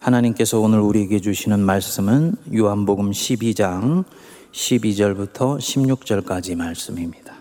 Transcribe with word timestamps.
하나님께서 0.00 0.58
오늘 0.58 0.80
우리에게 0.80 1.20
주시는 1.20 1.60
말씀은 1.60 2.34
요한복음 2.56 3.10
12장 3.10 4.04
12절부터 4.50 5.58
16절까지 5.58 6.56
말씀입니다. 6.56 7.34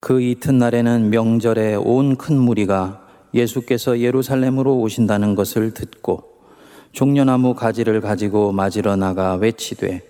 그 0.00 0.20
이튿날에는 0.20 1.10
명절에 1.10 1.76
온 1.76 2.16
큰 2.16 2.36
무리가 2.38 3.06
예수께서 3.34 4.00
예루살렘으로 4.00 4.78
오신다는 4.80 5.36
것을 5.36 5.74
듣고 5.74 6.24
종려나무 6.90 7.54
가지를 7.54 8.00
가지고 8.00 8.50
맞으러 8.50 8.96
나가 8.96 9.36
외치되 9.36 10.02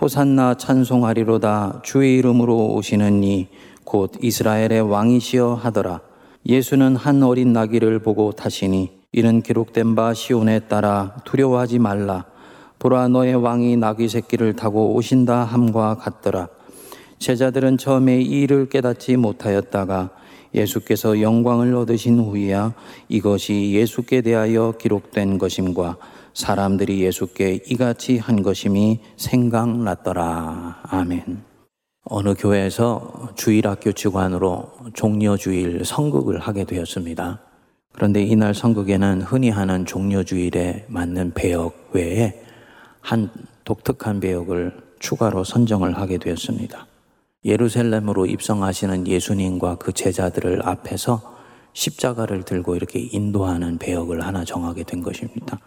호산나 0.00 0.54
찬송하리로다 0.54 1.82
주의 1.84 2.18
이름으로 2.18 2.74
오시는 2.74 3.22
이 3.24 3.48
곧 3.84 4.12
이스라엘의 4.20 4.82
왕이시여 4.82 5.54
하더라. 5.54 6.02
예수는 6.44 6.94
한 6.94 7.22
어린 7.22 7.54
나귀를 7.54 8.00
보고 8.00 8.32
타시니 8.32 8.97
이는 9.12 9.40
기록된 9.40 9.94
바 9.94 10.12
시온에 10.12 10.60
따라 10.60 11.16
두려워하지 11.24 11.78
말라. 11.78 12.26
보라 12.78 13.08
너의 13.08 13.34
왕이 13.34 13.76
나귀 13.78 14.08
새끼를 14.08 14.54
타고 14.54 14.94
오신다 14.94 15.44
함과 15.44 15.96
같더라. 15.96 16.48
제자들은 17.18 17.78
처음에 17.78 18.20
이 18.20 18.42
일을 18.42 18.68
깨닫지 18.68 19.16
못하였다가 19.16 20.10
예수께서 20.54 21.20
영광을 21.20 21.74
얻으신 21.74 22.20
후에야 22.20 22.74
이것이 23.08 23.72
예수께 23.72 24.20
대하여 24.20 24.74
기록된 24.78 25.38
것임과 25.38 25.96
사람들이 26.34 27.00
예수께 27.02 27.60
이같이 27.66 28.18
한 28.18 28.42
것임이 28.42 29.00
생각났더라. 29.16 30.82
아멘. 30.82 31.42
어느 32.04 32.34
교회에서 32.34 33.30
주일학교 33.34 33.92
직관으로 33.92 34.70
종려 34.94 35.36
주일 35.36 35.84
성극을 35.84 36.38
하게 36.38 36.64
되었습니다. 36.64 37.47
그런데 37.98 38.22
이날 38.22 38.54
성극에는 38.54 39.22
흔히 39.22 39.50
하는 39.50 39.84
종려주일에 39.84 40.84
맞는 40.86 41.32
배역 41.34 41.90
외에 41.94 42.40
한 43.00 43.28
독특한 43.64 44.20
배역을 44.20 44.72
추가로 45.00 45.42
선정을 45.42 45.98
하게 45.98 46.18
되었습니다. 46.18 46.86
예루살렘으로 47.44 48.26
입성하시는 48.26 49.08
예수님과 49.08 49.78
그 49.78 49.92
제자들을 49.92 50.64
앞에서 50.64 51.38
십자가를 51.72 52.44
들고 52.44 52.76
이렇게 52.76 53.00
인도하는 53.00 53.78
배역을 53.78 54.24
하나 54.24 54.44
정하게 54.44 54.84
된 54.84 55.02
것입니다. 55.02 55.58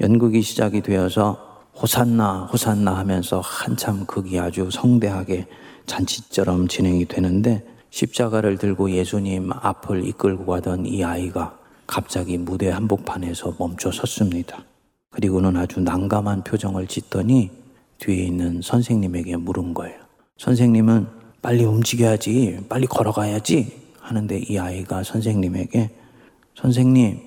연극이 0.00 0.42
시작이 0.42 0.82
되어서 0.82 1.62
호산나, 1.74 2.50
호산나 2.52 2.98
하면서 2.98 3.40
한참 3.40 4.04
극이 4.04 4.38
아주 4.38 4.68
성대하게 4.70 5.46
잔치처럼 5.86 6.68
진행이 6.68 7.06
되는데 7.06 7.66
십자가를 7.88 8.58
들고 8.58 8.90
예수님 8.90 9.50
앞을 9.54 10.06
이끌고 10.06 10.44
가던 10.44 10.84
이 10.84 11.02
아이가 11.02 11.56
갑자기 11.88 12.36
무대 12.36 12.68
한복판에서 12.68 13.56
멈춰 13.58 13.90
섰습니다. 13.90 14.62
그리고는 15.10 15.56
아주 15.56 15.80
난감한 15.80 16.44
표정을 16.44 16.86
짓더니 16.86 17.50
뒤에 17.96 18.26
있는 18.26 18.60
선생님에게 18.62 19.38
물은 19.38 19.72
거예요. 19.72 19.98
선생님은 20.36 21.06
빨리 21.40 21.64
움직여야지, 21.64 22.66
빨리 22.68 22.86
걸어가야지 22.86 23.88
하는데 24.00 24.38
이 24.38 24.58
아이가 24.58 25.02
선생님에게 25.02 25.90
선생님, 26.56 27.20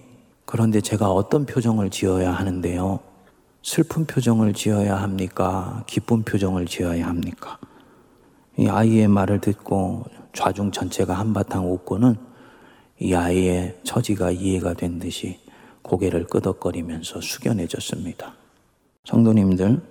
그런데 0.45 0.79
제가 0.79 1.11
어떤 1.11 1.47
표정을 1.47 1.89
지어야 1.89 2.31
하는데요? 2.31 2.99
슬픈 3.63 4.05
표정을 4.05 4.53
지어야 4.53 4.95
합니까? 4.95 5.83
기쁜 5.87 6.21
표정을 6.21 6.67
지어야 6.67 7.07
합니까? 7.07 7.57
이 8.59 8.67
아이의 8.67 9.07
말을 9.07 9.41
듣고 9.41 10.05
좌중 10.33 10.69
전체가 10.71 11.15
한바탕 11.15 11.71
웃고는 11.71 12.30
이 13.03 13.15
아이의 13.15 13.79
처지가 13.83 14.29
이해가 14.29 14.75
된 14.75 14.99
듯이 14.99 15.39
고개를 15.81 16.27
끄덕거리면서 16.27 17.19
숙연해졌습니다. 17.19 18.35
성도님들, 19.05 19.81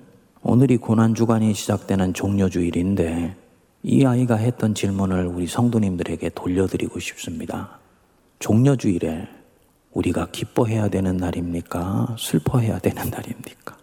오늘이 0.44 0.76
고난주간이 0.76 1.52
시작되는 1.52 2.14
종료주일인데 2.14 3.34
이 3.82 4.04
아이가 4.04 4.36
했던 4.36 4.76
질문을 4.76 5.26
우리 5.26 5.48
성도님들에게 5.48 6.28
돌려드리고 6.36 7.00
싶습니다. 7.00 7.80
종료주일에 8.38 9.26
우리가 9.92 10.28
기뻐해야 10.30 10.88
되는 10.88 11.16
날입니까? 11.16 12.14
슬퍼해야 12.16 12.78
되는 12.78 13.10
날입니까? 13.10 13.76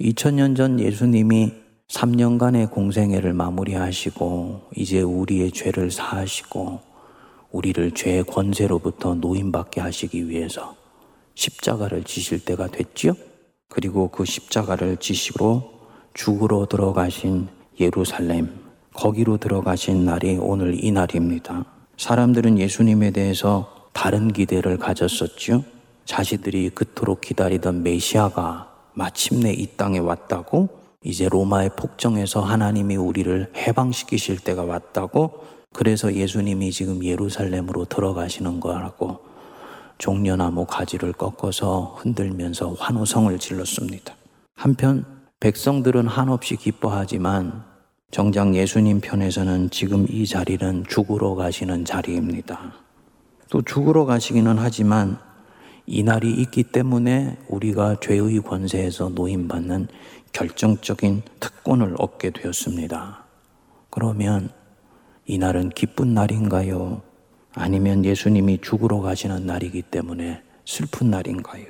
2000년 0.00 0.56
전 0.56 0.80
예수님이 0.80 1.52
3년간의 1.86 2.72
공생애를 2.72 3.34
마무리하시고 3.34 4.70
이제 4.74 5.00
우리의 5.00 5.52
죄를 5.52 5.92
사하시고 5.92 6.91
우리를 7.52 7.92
죄의 7.92 8.24
권세로부터 8.24 9.14
노임받게 9.14 9.80
하시기 9.80 10.28
위해서 10.28 10.74
십자가를 11.34 12.04
지실 12.04 12.44
때가 12.44 12.66
됐지요. 12.68 13.12
그리고 13.68 14.08
그 14.08 14.24
십자가를 14.24 14.96
지시고 14.96 15.70
죽으러 16.14 16.66
들어가신 16.66 17.48
예루살렘 17.80 18.50
거기로 18.92 19.38
들어가신 19.38 20.04
날이 20.04 20.36
오늘 20.38 20.82
이 20.84 20.90
날입니다. 20.90 21.64
사람들은 21.96 22.58
예수님에 22.58 23.10
대해서 23.10 23.88
다른 23.92 24.32
기대를 24.32 24.78
가졌었죠. 24.78 25.64
자신들이 26.04 26.70
그토록 26.70 27.20
기다리던 27.20 27.82
메시아가 27.82 28.70
마침내 28.94 29.52
이 29.52 29.66
땅에 29.76 29.98
왔다고 29.98 30.68
이제 31.04 31.28
로마의 31.28 31.70
폭정에서 31.76 32.40
하나님이 32.40 32.96
우리를 32.96 33.52
해방시키실 33.56 34.40
때가 34.40 34.64
왔다고 34.64 35.44
그래서 35.72 36.14
예수님이 36.14 36.70
지금 36.70 37.02
예루살렘으로 37.02 37.86
들어가시는 37.86 38.60
거라고 38.60 39.20
종려나무 39.98 40.66
가지를 40.66 41.12
꺾어서 41.12 41.96
흔들면서 41.98 42.72
환호성을 42.72 43.38
질렀습니다. 43.38 44.14
한편 44.54 45.04
백성들은 45.40 46.06
한없이 46.06 46.56
기뻐하지만 46.56 47.64
정작 48.10 48.54
예수님 48.54 49.00
편에서는 49.00 49.70
지금 49.70 50.06
이 50.08 50.26
자리는 50.26 50.84
죽으러 50.88 51.34
가시는 51.34 51.84
자리입니다. 51.84 52.74
또 53.48 53.62
죽으러 53.62 54.04
가시기는 54.04 54.58
하지만 54.58 55.18
이 55.86 56.02
날이 56.02 56.32
있기 56.32 56.64
때문에 56.64 57.38
우리가 57.48 57.96
죄의 58.00 58.40
권세에서 58.40 59.10
노임받는 59.10 59.88
결정적인 60.32 61.22
특권을 61.40 61.94
얻게 61.98 62.30
되었습니다. 62.30 63.24
그러면 63.90 64.50
이 65.32 65.38
날은 65.38 65.70
기쁜 65.70 66.12
날인가요? 66.12 67.00
아니면 67.54 68.04
예수님이 68.04 68.58
죽으러 68.60 69.00
가시는 69.00 69.46
날이기 69.46 69.80
때문에 69.80 70.42
슬픈 70.66 71.08
날인가요? 71.08 71.64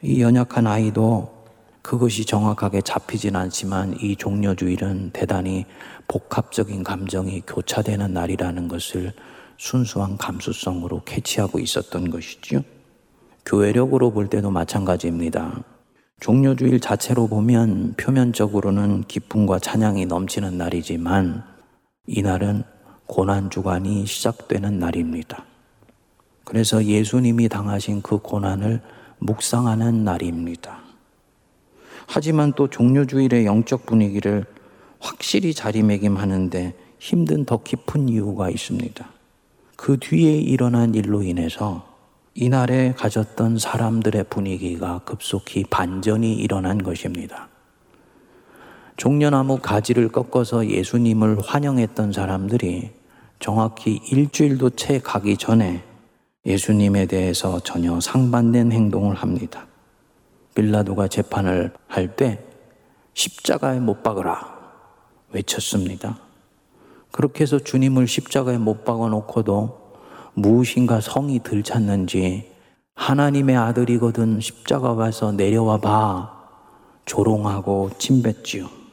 이 0.00 0.22
연약한 0.22 0.66
아이도 0.66 1.30
그것이 1.82 2.24
정확하게 2.24 2.80
잡히진 2.80 3.36
않지만 3.36 3.98
이 4.00 4.16
종려주일은 4.16 5.10
대단히 5.12 5.66
복합적인 6.08 6.84
감정이 6.84 7.42
교차되는 7.46 8.14
날이라는 8.14 8.68
것을 8.68 9.12
순수한 9.58 10.16
감수성으로 10.16 11.02
캐치하고 11.04 11.58
있었던 11.58 12.08
것이죠. 12.08 12.62
교회력으로 13.44 14.10
볼 14.10 14.28
때도 14.28 14.50
마찬가지입니다. 14.50 15.62
종료주일 16.20 16.80
자체로 16.80 17.28
보면 17.28 17.92
표면적으로는 17.98 19.02
기쁨과 19.02 19.58
찬양이 19.58 20.06
넘치는 20.06 20.56
날이지만 20.56 21.53
이날은 22.06 22.64
고난주간이 23.06 24.06
시작되는 24.06 24.78
날입니다. 24.78 25.44
그래서 26.44 26.84
예수님이 26.84 27.48
당하신 27.48 28.02
그 28.02 28.18
고난을 28.18 28.80
묵상하는 29.18 30.04
날입니다. 30.04 30.80
하지만 32.06 32.52
또 32.52 32.68
종료주일의 32.68 33.46
영적 33.46 33.86
분위기를 33.86 34.44
확실히 35.00 35.54
자리매김하는데 35.54 36.74
힘든 36.98 37.44
더 37.44 37.62
깊은 37.62 38.08
이유가 38.08 38.50
있습니다. 38.50 39.08
그 39.76 39.98
뒤에 39.98 40.36
일어난 40.36 40.94
일로 40.94 41.22
인해서 41.22 41.94
이날에 42.34 42.92
가졌던 42.96 43.58
사람들의 43.58 44.24
분위기가 44.24 45.00
급속히 45.04 45.64
반전이 45.64 46.34
일어난 46.34 46.82
것입니다. 46.82 47.48
종려나무 48.96 49.58
가지를 49.58 50.08
꺾어서 50.08 50.68
예수님을 50.68 51.38
환영했던 51.40 52.12
사람들이 52.12 52.90
정확히 53.40 54.00
일주일도 54.10 54.70
채 54.70 55.00
가기 55.00 55.36
전에 55.36 55.82
예수님에 56.46 57.06
대해서 57.06 57.58
전혀 57.60 58.00
상반된 58.00 58.70
행동을 58.72 59.14
합니다. 59.16 59.66
빌라도가 60.54 61.08
재판을 61.08 61.72
할 61.88 62.16
때 62.16 62.38
십자가에 63.14 63.80
못 63.80 64.02
박으라 64.02 64.54
외쳤습니다. 65.32 66.18
그렇게 67.10 67.42
해서 67.42 67.58
주님을 67.58 68.06
십자가에 68.08 68.58
못 68.58 68.84
박아 68.84 69.08
놓고도 69.08 69.82
무엇인가 70.34 71.00
성이 71.00 71.40
들찼는지 71.40 72.50
하나님의 72.94 73.56
아들이거든 73.56 74.40
십자가 74.40 74.92
와서 74.92 75.32
내려와 75.32 75.78
봐 75.78 76.44
조롱하고 77.04 77.90
침뱉지요. 77.98 78.83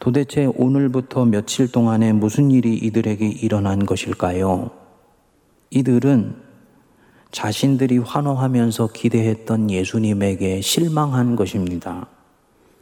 도대체 0.00 0.46
오늘부터 0.46 1.26
며칠 1.26 1.70
동안에 1.70 2.14
무슨 2.14 2.50
일이 2.50 2.74
이들에게 2.74 3.28
일어난 3.28 3.84
것일까요? 3.84 4.70
이들은 5.68 6.36
자신들이 7.30 7.98
환호하면서 7.98 8.88
기대했던 8.88 9.70
예수님에게 9.70 10.62
실망한 10.62 11.36
것입니다. 11.36 12.06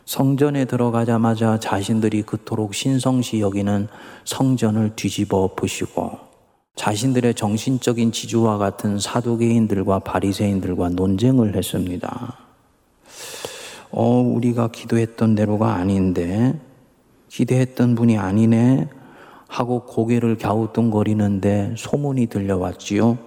성전에 0.07 0.65
들어가자마자 0.65 1.59
자신들이 1.59 2.23
그토록 2.23 2.73
신성시 2.73 3.41
여기는 3.41 3.89
성전을 4.25 4.93
뒤집어 4.95 5.39
엎으시고 5.39 6.19
자신들의 6.77 7.35
정신적인 7.35 8.13
지주와 8.13 8.59
같은 8.59 9.01
사두개인들과 9.01 9.99
바리새인들과 9.99 10.91
논쟁을 10.91 11.57
했습니다. 11.57 12.39
어, 13.91 14.07
우리가 14.21 14.69
기도했던 14.69 15.35
대로가 15.35 15.75
아닌데 15.75 16.68
기대했던 17.29 17.95
분이 17.95 18.19
아니네 18.19 18.89
하고 19.49 19.81
고개를 19.81 20.37
갸우뚱거리는데 20.37 21.75
소문이 21.77 22.27
들려왔지요. 22.27 23.19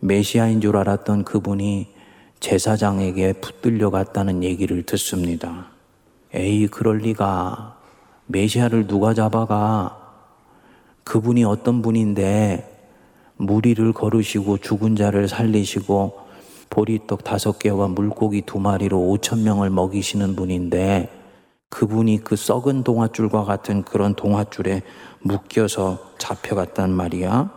메시아인 0.00 0.60
줄 0.60 0.76
알았던 0.76 1.24
그분이 1.24 1.88
제사장에게 2.40 3.34
붙들려 3.34 3.90
갔다는 3.90 4.42
얘기를 4.42 4.82
듣습니다. 4.82 5.66
에이, 6.32 6.68
그럴 6.68 6.98
리가. 6.98 7.76
메시아를 8.26 8.86
누가 8.86 9.12
잡아가? 9.12 9.98
그분이 11.04 11.44
어떤 11.44 11.82
분인데 11.82 12.66
무리를 13.36 13.92
걸으시고 13.92 14.58
죽은 14.58 14.96
자를 14.96 15.28
살리시고 15.28 16.18
보리떡 16.70 17.24
다섯 17.24 17.58
개와 17.58 17.88
물고기 17.88 18.42
두 18.42 18.60
마리로 18.60 18.98
오천 19.08 19.42
명을 19.42 19.70
먹이시는 19.70 20.36
분인데 20.36 21.19
그분이 21.70 22.24
그 22.24 22.36
썩은 22.36 22.82
동화줄과 22.82 23.44
같은 23.44 23.84
그런 23.84 24.14
동화줄에 24.14 24.82
묶여서 25.20 25.98
잡혀갔단 26.18 26.90
말이야. 26.90 27.50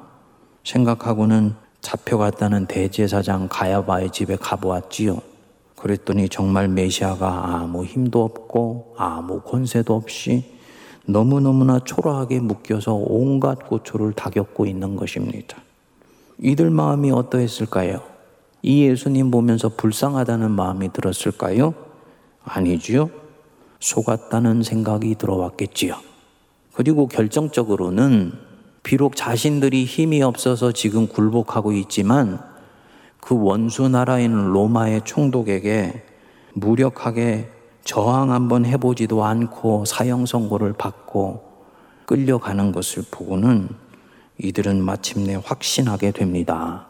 생각하고는 0.63 1.55
잡혀갔다는 1.81 2.67
대제사장 2.67 3.49
가야바의 3.49 4.11
집에 4.11 4.37
가보았지요. 4.37 5.17
그랬더니 5.75 6.29
정말 6.29 6.69
메시아가 6.69 7.57
아무 7.57 7.83
힘도 7.83 8.23
없고 8.23 8.95
아무 8.97 9.41
권세도 9.41 9.93
없이 9.93 10.45
너무너무나 11.05 11.79
초라하게 11.79 12.39
묶여서 12.39 12.93
온갖 12.93 13.67
고초를 13.67 14.13
다 14.13 14.29
겪고 14.29 14.65
있는 14.65 14.95
것입니다. 14.95 15.57
이들 16.39 16.69
마음이 16.69 17.11
어떠했을까요? 17.11 18.01
이 18.61 18.83
예수님 18.83 19.29
보면서 19.29 19.67
불쌍하다는 19.67 20.51
마음이 20.51 20.93
들었을까요? 20.93 21.73
아니지요. 22.45 23.22
속았다는 23.83 24.63
생각이 24.63 25.15
들어왔겠지요. 25.15 25.97
그리고 26.71 27.07
결정적으로는 27.07 28.31
비록 28.81 29.15
자신들이 29.15 29.83
힘이 29.83 30.23
없어서 30.23 30.71
지금 30.71 31.07
굴복하고 31.07 31.73
있지만 31.73 32.39
그 33.19 33.37
원수 33.37 33.89
나라인 33.89 34.51
로마의 34.51 35.01
총독에게 35.03 36.05
무력하게 36.53 37.49
저항 37.83 38.31
한번 38.31 38.65
해보지도 38.65 39.25
않고 39.25 39.83
사형 39.85 40.25
선고를 40.25 40.73
받고 40.73 41.51
끌려가는 42.05 42.71
것을 42.71 43.03
보고는 43.11 43.69
이들은 44.37 44.81
마침내 44.81 45.39
확신하게 45.43 46.11
됩니다. 46.11 46.87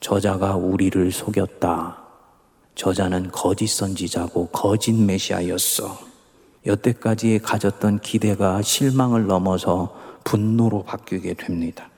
저자가 0.00 0.56
우리를 0.56 1.10
속였다. 1.10 2.02
저자는 2.74 3.30
거짓 3.32 3.66
선지자고 3.68 4.48
거짓 4.48 4.92
메시아였어. 4.92 6.07
여태까지 6.66 7.40
가졌던 7.42 8.00
기대가 8.00 8.62
실망을 8.62 9.26
넘어서 9.26 9.94
분노로 10.24 10.82
바뀌게 10.82 11.34
됩니다. 11.34 11.88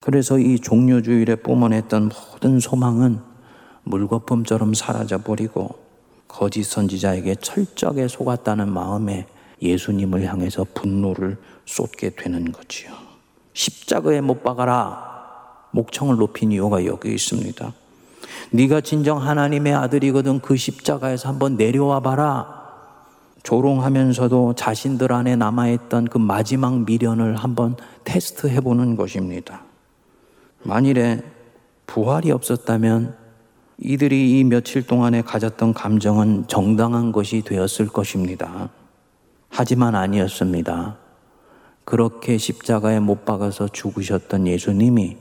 그래서 0.00 0.38
이 0.38 0.58
종료주일에 0.58 1.36
뿜어냈던 1.36 2.10
모든 2.32 2.58
소망은 2.58 3.20
물거품처럼 3.84 4.74
사라져 4.74 5.18
버리고 5.18 5.78
거짓 6.26 6.64
선지자에게 6.64 7.36
철저하게 7.36 8.08
속았다는 8.08 8.72
마음에 8.72 9.26
예수님을 9.60 10.24
향해서 10.24 10.66
분노를 10.74 11.36
쏟게 11.66 12.10
되는 12.10 12.52
거지요. 12.52 12.92
십자가에 13.52 14.20
못 14.20 14.42
박아라. 14.42 15.10
목청을 15.72 16.16
높인 16.16 16.52
이유가 16.52 16.84
여기 16.86 17.12
있습니다. 17.12 17.72
네가 18.52 18.80
진정 18.80 19.22
하나님의 19.22 19.74
아들이거든 19.74 20.40
그 20.40 20.56
십자가에서 20.56 21.28
한번 21.28 21.56
내려와 21.56 22.00
봐라. 22.00 22.59
조롱하면서도 23.42 24.54
자신들 24.54 25.12
안에 25.12 25.36
남아있던 25.36 26.06
그 26.06 26.18
마지막 26.18 26.80
미련을 26.80 27.36
한번 27.36 27.76
테스트해 28.04 28.60
보는 28.60 28.96
것입니다. 28.96 29.62
만일에 30.62 31.22
부활이 31.86 32.30
없었다면 32.30 33.16
이들이 33.78 34.38
이 34.38 34.44
며칠 34.44 34.86
동안에 34.86 35.22
가졌던 35.22 35.72
감정은 35.72 36.44
정당한 36.48 37.12
것이 37.12 37.42
되었을 37.42 37.88
것입니다. 37.88 38.68
하지만 39.48 39.94
아니었습니다. 39.94 40.98
그렇게 41.84 42.36
십자가에 42.36 43.00
못 43.00 43.24
박아서 43.24 43.68
죽으셨던 43.68 44.46
예수님이 44.46 45.16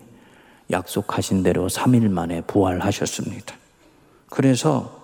약속하신 0.71 1.41
대로 1.41 1.67
3일 1.67 2.09
만에 2.09 2.41
부활하셨습니다. 2.41 3.55
그래서 4.29 4.98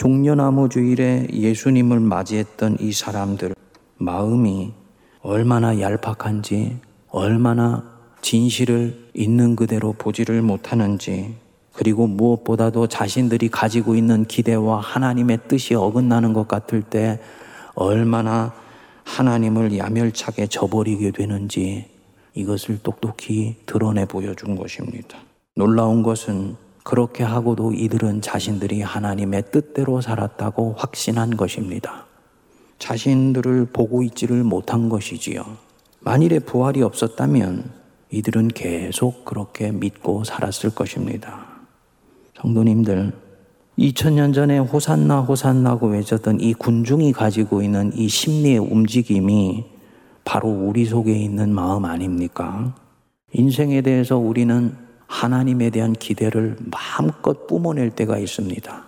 종려나무 0.00 0.70
주일에 0.70 1.26
예수님을 1.30 2.00
맞이했던 2.00 2.78
이 2.80 2.90
사람들 2.90 3.54
마음이 3.98 4.72
얼마나 5.20 5.78
얄팍한지 5.78 6.78
얼마나 7.10 7.84
진실을 8.22 9.10
있는 9.12 9.56
그대로 9.56 9.92
보지를 9.92 10.40
못하는지 10.40 11.34
그리고 11.74 12.06
무엇보다도 12.06 12.86
자신들이 12.86 13.50
가지고 13.50 13.94
있는 13.94 14.24
기대와 14.24 14.80
하나님의 14.80 15.40
뜻이 15.48 15.74
어긋나는 15.74 16.32
것 16.32 16.48
같을 16.48 16.80
때 16.80 17.20
얼마나 17.74 18.54
하나님을 19.04 19.76
야멸차게 19.76 20.46
저버리게 20.46 21.10
되는지 21.10 21.90
이것을 22.32 22.78
똑똑히 22.82 23.56
드러내 23.66 24.06
보여준 24.06 24.56
것입니다. 24.56 25.18
놀라운 25.54 26.02
것은 26.02 26.56
그렇게 26.82 27.22
하고도 27.24 27.72
이들은 27.72 28.22
자신들이 28.22 28.82
하나님의 28.82 29.44
뜻대로 29.50 30.00
살았다고 30.00 30.74
확신한 30.78 31.36
것입니다. 31.36 32.06
자신들을 32.78 33.66
보고 33.66 34.02
있지를 34.02 34.42
못한 34.42 34.88
것이지요. 34.88 35.44
만일에 36.00 36.38
부활이 36.38 36.82
없었다면 36.82 37.70
이들은 38.10 38.48
계속 38.48 39.24
그렇게 39.24 39.70
믿고 39.70 40.24
살았을 40.24 40.70
것입니다. 40.70 41.46
성도님들, 42.40 43.12
2000년 43.78 44.34
전에 44.34 44.58
호산나 44.58 45.20
호산나고 45.20 45.88
외쳤던 45.88 46.40
이 46.40 46.54
군중이 46.54 47.12
가지고 47.12 47.62
있는 47.62 47.92
이 47.94 48.08
심리의 48.08 48.58
움직임이 48.58 49.64
바로 50.24 50.48
우리 50.48 50.84
속에 50.84 51.12
있는 51.12 51.54
마음 51.54 51.84
아닙니까? 51.84 52.74
인생에 53.32 53.82
대해서 53.82 54.16
우리는 54.16 54.76
하나님에 55.10 55.70
대한 55.70 55.92
기대를 55.92 56.56
마음껏 56.70 57.48
뿜어낼 57.48 57.90
때가 57.90 58.16
있습니다. 58.16 58.84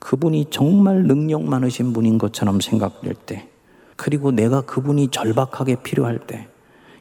그분이 0.00 0.46
정말 0.50 1.04
능력 1.04 1.44
많으신 1.44 1.92
분인 1.92 2.18
것처럼 2.18 2.60
생각될 2.60 3.14
때, 3.14 3.48
그리고 3.94 4.32
내가 4.32 4.62
그분이 4.62 5.08
절박하게 5.12 5.76
필요할 5.84 6.26
때, 6.26 6.48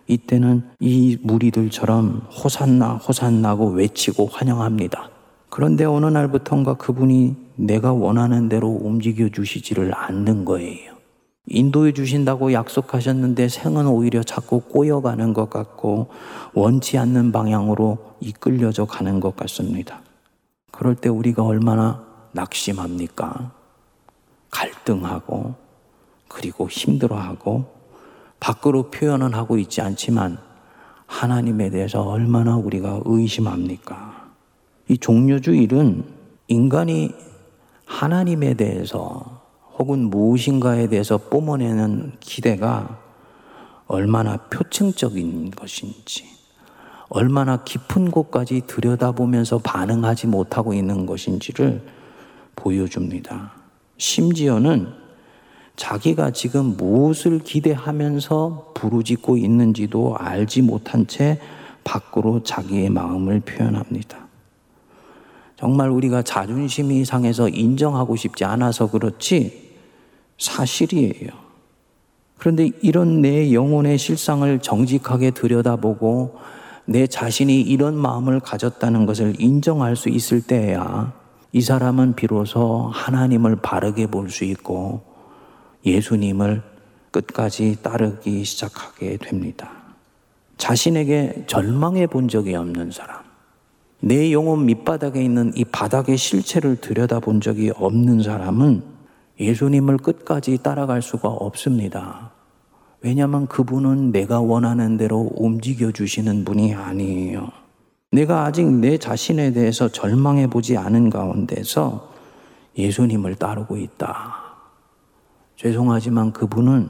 이때는 0.05 0.61
이 0.79 1.17
무리들처럼 1.23 2.27
호산나, 2.31 2.97
호산나고 2.97 3.71
외치고 3.71 4.27
환영합니다. 4.27 5.09
그런데 5.49 5.83
어느 5.83 6.05
날부턴가 6.05 6.75
그분이 6.75 7.35
내가 7.55 7.91
원하는 7.93 8.47
대로 8.47 8.69
움직여 8.69 9.29
주시지를 9.29 9.91
않는 9.95 10.45
거예요. 10.45 10.93
인도해 11.47 11.91
주신다고 11.91 12.53
약속하셨는데 12.53 13.49
생은 13.49 13.87
오히려 13.87 14.21
자꾸 14.23 14.61
꼬여가는 14.61 15.33
것 15.33 15.49
같고 15.49 16.09
원치 16.53 16.97
않는 16.97 17.31
방향으로 17.31 18.15
이끌려져 18.19 18.85
가는 18.85 19.19
것 19.19 19.35
같습니다. 19.35 20.01
그럴 20.71 20.95
때 20.95 21.09
우리가 21.09 21.43
얼마나 21.43 22.05
낙심합니까? 22.33 23.51
갈등하고 24.51 25.55
그리고 26.27 26.69
힘들어하고 26.69 27.65
밖으로 28.39 28.89
표현은 28.89 29.33
하고 29.33 29.57
있지 29.57 29.81
않지만 29.81 30.37
하나님에 31.05 31.69
대해서 31.69 32.03
얼마나 32.03 32.55
우리가 32.55 33.01
의심합니까? 33.05 34.29
이 34.87 34.97
종료주일은 34.97 36.05
인간이 36.47 37.13
하나님에 37.85 38.53
대해서 38.53 39.40
혹은 39.81 40.11
무엇인가에 40.11 40.89
대해서 40.89 41.17
뿜어내는 41.17 42.11
기대가 42.19 42.99
얼마나 43.87 44.37
표층적인 44.37 45.49
것인지, 45.49 46.25
얼마나 47.09 47.63
깊은 47.63 48.11
곳까지 48.11 48.61
들여다보면서 48.67 49.57
반응하지 49.57 50.27
못하고 50.27 50.75
있는 50.75 51.07
것인지를 51.07 51.81
보여줍니다. 52.55 53.53
심지어는 53.97 54.87
자기가 55.77 56.29
지금 56.29 56.77
무엇을 56.77 57.39
기대하면서 57.39 58.73
부르짖고 58.75 59.37
있는지도 59.37 60.15
알지 60.15 60.61
못한 60.61 61.07
채 61.07 61.41
밖으로 61.83 62.43
자기의 62.43 62.91
마음을 62.91 63.39
표현합니다. 63.39 64.27
정말 65.57 65.89
우리가 65.89 66.21
자존심이 66.21 67.03
상해서 67.03 67.49
인정하고 67.49 68.15
싶지 68.15 68.45
않아서 68.45 68.87
그렇지 68.87 69.60
사실이에요. 70.41 71.29
그런데 72.37 72.71
이런 72.81 73.21
내 73.21 73.53
영혼의 73.53 73.99
실상을 73.99 74.59
정직하게 74.59 75.31
들여다보고 75.31 76.35
내 76.85 77.05
자신이 77.05 77.61
이런 77.61 77.95
마음을 77.95 78.39
가졌다는 78.39 79.05
것을 79.05 79.39
인정할 79.39 79.95
수 79.95 80.09
있을 80.09 80.41
때야 80.41 81.13
이 81.51 81.61
사람은 81.61 82.15
비로소 82.15 82.89
하나님을 82.91 83.57
바르게 83.57 84.07
볼 84.07 84.29
수 84.29 84.43
있고 84.45 85.03
예수님을 85.85 86.63
끝까지 87.11 87.77
따르기 87.83 88.43
시작하게 88.43 89.17
됩니다. 89.17 89.69
자신에게 90.57 91.45
절망해 91.47 92.07
본 92.07 92.27
적이 92.27 92.55
없는 92.55 92.91
사람, 92.91 93.19
내 93.99 94.31
영혼 94.31 94.65
밑바닥에 94.65 95.21
있는 95.23 95.51
이 95.55 95.65
바닥의 95.65 96.17
실체를 96.17 96.77
들여다 96.77 97.19
본 97.19 97.41
적이 97.41 97.71
없는 97.75 98.23
사람은 98.23 99.00
예수님을 99.41 99.97
끝까지 99.97 100.59
따라갈 100.61 101.01
수가 101.01 101.27
없습니다. 101.27 102.31
왜냐하면 103.01 103.47
그분은 103.47 104.11
내가 104.11 104.39
원하는 104.39 104.97
대로 104.97 105.31
움직여 105.35 105.91
주시는 105.91 106.45
분이 106.45 106.75
아니에요. 106.75 107.49
내가 108.11 108.45
아직 108.45 108.67
내 108.67 108.97
자신에 108.97 109.51
대해서 109.51 109.87
절망해 109.87 110.47
보지 110.47 110.77
않은 110.77 111.09
가운데서 111.09 112.11
예수님을 112.77 113.35
따르고 113.35 113.77
있다. 113.77 114.35
죄송하지만 115.55 116.33
그분은 116.33 116.89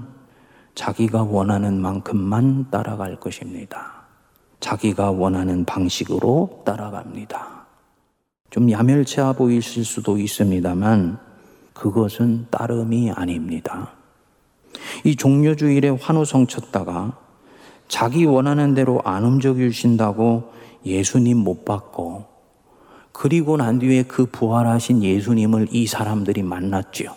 자기가 0.75 1.23
원하는 1.23 1.79
만큼만 1.79 2.69
따라갈 2.69 3.17
것입니다. 3.17 4.03
자기가 4.59 5.11
원하는 5.11 5.63
방식으로 5.63 6.63
따라갑니다. 6.65 7.65
좀 8.49 8.69
야멸차 8.69 9.33
보이실 9.33 9.85
수도 9.85 10.17
있습니다만 10.17 11.30
그것은 11.81 12.45
따름이 12.51 13.09
아닙니다. 13.09 13.93
이 15.03 15.15
종료주일에 15.15 15.89
환호성 15.89 16.45
쳤다가 16.45 17.17
자기 17.87 18.23
원하는 18.23 18.75
대로 18.75 19.01
안 19.03 19.23
움직여 19.23 19.55
주신다고 19.55 20.53
예수님 20.85 21.37
못 21.37 21.65
받고 21.65 22.25
그리고 23.11 23.57
난 23.57 23.79
뒤에 23.79 24.03
그 24.03 24.27
부활하신 24.27 25.01
예수님을 25.01 25.69
이 25.71 25.87
사람들이 25.87 26.43
만났죠. 26.43 27.15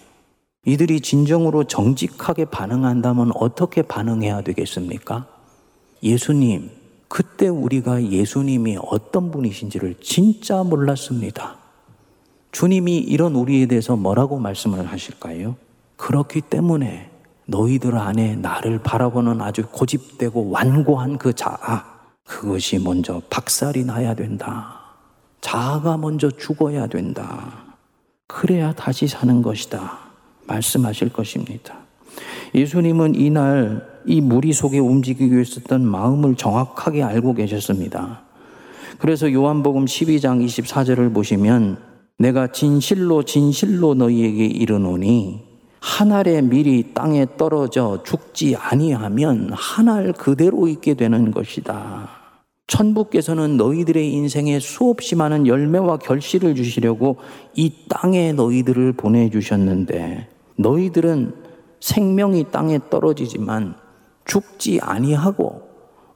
이들이 0.65 1.03
진정으로 1.03 1.65
정직하게 1.65 2.47
반응한다면 2.47 3.33
어떻게 3.35 3.83
반응해야 3.83 4.41
되겠습니까? 4.41 5.27
예수님, 6.03 6.71
그때 7.09 7.49
우리가 7.49 8.03
예수님이 8.03 8.79
어떤 8.81 9.31
분이신지를 9.31 9.97
진짜 10.01 10.63
몰랐습니다. 10.63 11.64
주님이 12.55 12.99
이런 12.99 13.35
우리에 13.35 13.67
대해서 13.67 13.97
뭐라고 13.97 14.39
말씀을 14.39 14.87
하실까요? 14.87 15.57
그렇기 15.97 16.41
때문에 16.41 17.11
너희들 17.47 17.99
안에 17.99 18.37
나를 18.37 18.79
바라보는 18.79 19.43
아주 19.43 19.65
고집되고 19.67 20.51
완고한 20.51 21.19
그 21.19 21.33
자아, 21.33 21.85
그것이 22.25 22.79
먼저 22.79 23.21
박살이 23.29 23.85
나야 23.85 24.15
된다. 24.15 24.81
자아가 25.41 25.97
먼저 25.97 26.31
죽어야 26.31 26.87
된다. 26.87 27.65
그래야 28.29 28.73
다시 28.73 29.09
사는 29.09 29.43
것이다. 29.43 29.99
말씀하실 30.47 31.09
것입니다. 31.09 31.75
예수님은 32.55 33.17
이날 33.17 33.85
이 34.07 34.21
무리 34.21 34.53
속에 34.53 34.79
움직이고 34.79 35.41
있었던 35.41 35.85
마음을 35.85 36.37
정확하게 36.37 37.03
알고 37.03 37.35
계셨습니다. 37.35 38.21
그래서 38.99 39.33
요한복음 39.33 39.87
12장 39.87 40.45
24절을 40.45 41.13
보시면 41.13 41.94
내가 42.19 42.47
진실로 42.49 43.23
진실로 43.25 43.95
너희에게 43.95 44.45
이르노니 44.47 45.43
한 45.81 46.13
알의 46.13 46.43
밀이 46.43 46.95
땅에 46.95 47.27
떨어져 47.37 48.03
죽지 48.05 48.57
아니하면 48.57 49.51
한 49.53 49.89
알 49.89 50.13
그대로 50.13 50.67
있게 50.69 50.95
되는 50.95 51.31
것이다. 51.31 52.09
천부께서는 52.67 53.59
너희들의 53.59 54.11
인생에 54.11 54.59
수없이 54.61 55.15
많은 55.17 55.47
열매와 55.47 55.99
결실을 55.99 56.55
주시려고 56.55 57.17
이 57.55 57.71
땅에 57.91 58.33
너희들을 58.33 58.95
보내주셨는데 58.95 60.29
너희들은 60.57 61.35
생명이 61.81 62.47
땅에 62.51 62.79
떨어지지만 62.89 63.75
죽지 64.25 64.81
아니하고 64.81 65.61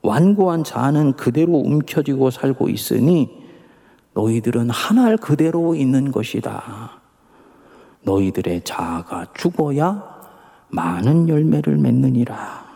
완고한 0.00 0.64
자아는 0.64 1.14
그대로 1.14 1.52
움켜쥐고 1.59 2.31
살고 2.31 2.71
있으니 2.71 3.28
너희들은 4.15 4.71
한알 4.71 5.17
그대로 5.17 5.75
있는 5.75 6.11
것이다. 6.11 7.00
너희들의 8.03 8.65
자아가 8.65 9.27
죽어야 9.35 10.19
많은 10.69 11.29
열매를 11.29 11.77
맺느니라. 11.77 12.69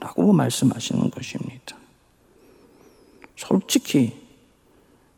라고 0.00 0.32
말씀하시는 0.32 1.10
것입니다. 1.10 1.76
솔직히 3.36 4.20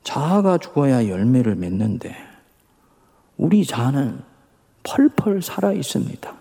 자아가 0.04 0.58
죽어야 0.58 1.08
열매를 1.08 1.56
맺는데 1.56 2.14
우리 3.36 3.64
자아는 3.64 4.20
펄펄 4.84 5.42
살아 5.42 5.72
있습니다. 5.72 6.32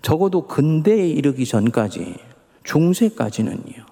적어도 0.00 0.46
근대에 0.46 1.08
이르기 1.08 1.44
전까지 1.44 2.16
중세까지는요. 2.64 3.84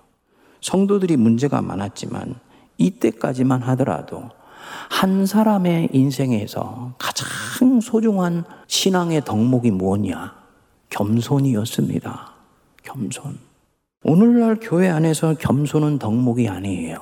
성도들이 0.62 1.16
문제가 1.16 1.61
많았지만 1.61 2.35
이때까지만 2.78 3.62
하더라도 3.62 4.30
한 4.90 5.26
사람의 5.26 5.90
인생에서 5.92 6.95
가장 6.99 7.80
소중한 7.80 8.45
신앙의 8.66 9.25
덕목이 9.25 9.71
뭐냐? 9.71 10.35
겸손이었습니다. 10.90 12.33
겸손. 12.83 13.38
오늘날 14.04 14.59
교회 14.61 14.88
안에서 14.88 15.35
겸손은 15.35 15.99
덕목이 15.99 16.49
아니에요. 16.49 16.99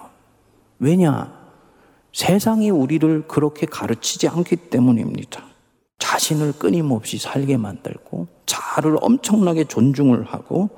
왜냐? 0.79 1.33
세상이 2.13 2.71
우리를 2.71 3.27
그렇게 3.27 3.67
가르치지 3.67 4.29
않기 4.29 4.57
때문입니다. 4.57 5.43
자신을 5.99 6.53
끊임없이 6.53 7.19
살게 7.19 7.57
만들고, 7.57 8.29
자아를 8.47 8.97
엄청나게 9.01 9.65
존중을 9.65 10.25
하고, 10.25 10.71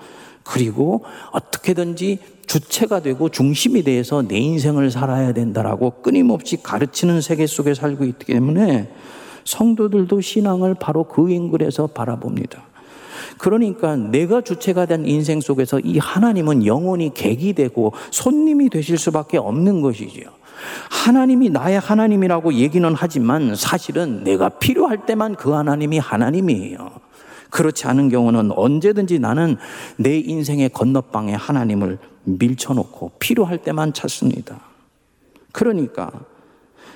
그리고 0.47 1.05
어떻게든지 1.33 2.19
주체가 2.47 3.00
되고 3.00 3.29
중심이 3.29 3.83
돼서 3.83 4.23
내 4.23 4.38
인생을 4.38 4.91
살아야 4.91 5.33
된다라고 5.33 6.03
끊임없이 6.03 6.62
가르치는 6.62 7.21
세계 7.21 7.47
속에 7.47 7.75
살고 7.75 8.05
있기 8.05 8.33
때문에 8.33 8.88
성도들도 9.45 10.21
신앙을 10.21 10.75
바로 10.75 11.05
그 11.05 11.31
앵글에서 11.31 11.88
바라봅니다. 11.88 12.62
그러니까 13.38 13.97
내가 13.97 14.41
주체가 14.41 14.87
된 14.87 15.07
인생 15.07 15.41
속에서 15.41 15.81
이 15.81 15.99
하나님은 15.99 16.65
영원히 16.65 17.12
객이 17.12 17.53
되고 17.53 17.93
손님이 18.11 18.71
되실 18.71 18.97
수밖에 18.97 19.38
없는 19.38 19.83
것이지요. 19.83 20.25
하나님이 20.91 21.50
나의 21.50 21.79
하나님이라고 21.79 22.55
얘기는 22.55 22.95
하지만 22.97 23.55
사실은 23.55 24.25
내가 24.25 24.49
필요할 24.49 25.05
때만 25.07 25.35
그 25.35 25.50
하나님이 25.50 25.99
하나님이에요. 25.99 27.06
그렇지 27.50 27.87
않은 27.87 28.09
경우는 28.09 28.53
언제든지 28.53 29.19
나는 29.19 29.57
내 29.97 30.19
인생의 30.19 30.71
건너방에 30.71 31.35
하나님을 31.35 31.99
밀쳐놓고 32.25 33.12
필요할 33.19 33.59
때만 33.59 33.93
찾습니다. 33.93 34.61
그러니까 35.53 36.11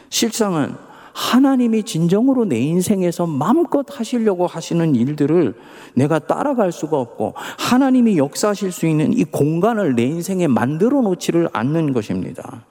실상은 0.08 0.74
하나님이 1.12 1.82
진정으로 1.82 2.44
내 2.44 2.58
인생에서 2.58 3.26
마음껏 3.26 3.84
하시려고 3.88 4.46
하시는 4.46 4.94
일들을 4.94 5.54
내가 5.94 6.18
따라갈 6.18 6.72
수가 6.72 6.98
없고 6.98 7.34
하나님이 7.58 8.16
역사하실 8.16 8.72
수 8.72 8.86
있는 8.86 9.12
이 9.12 9.24
공간을 9.24 9.96
내 9.96 10.04
인생에 10.04 10.46
만들어 10.46 11.00
놓지를 11.02 11.48
않는 11.52 11.92
것입니다. 11.92 12.64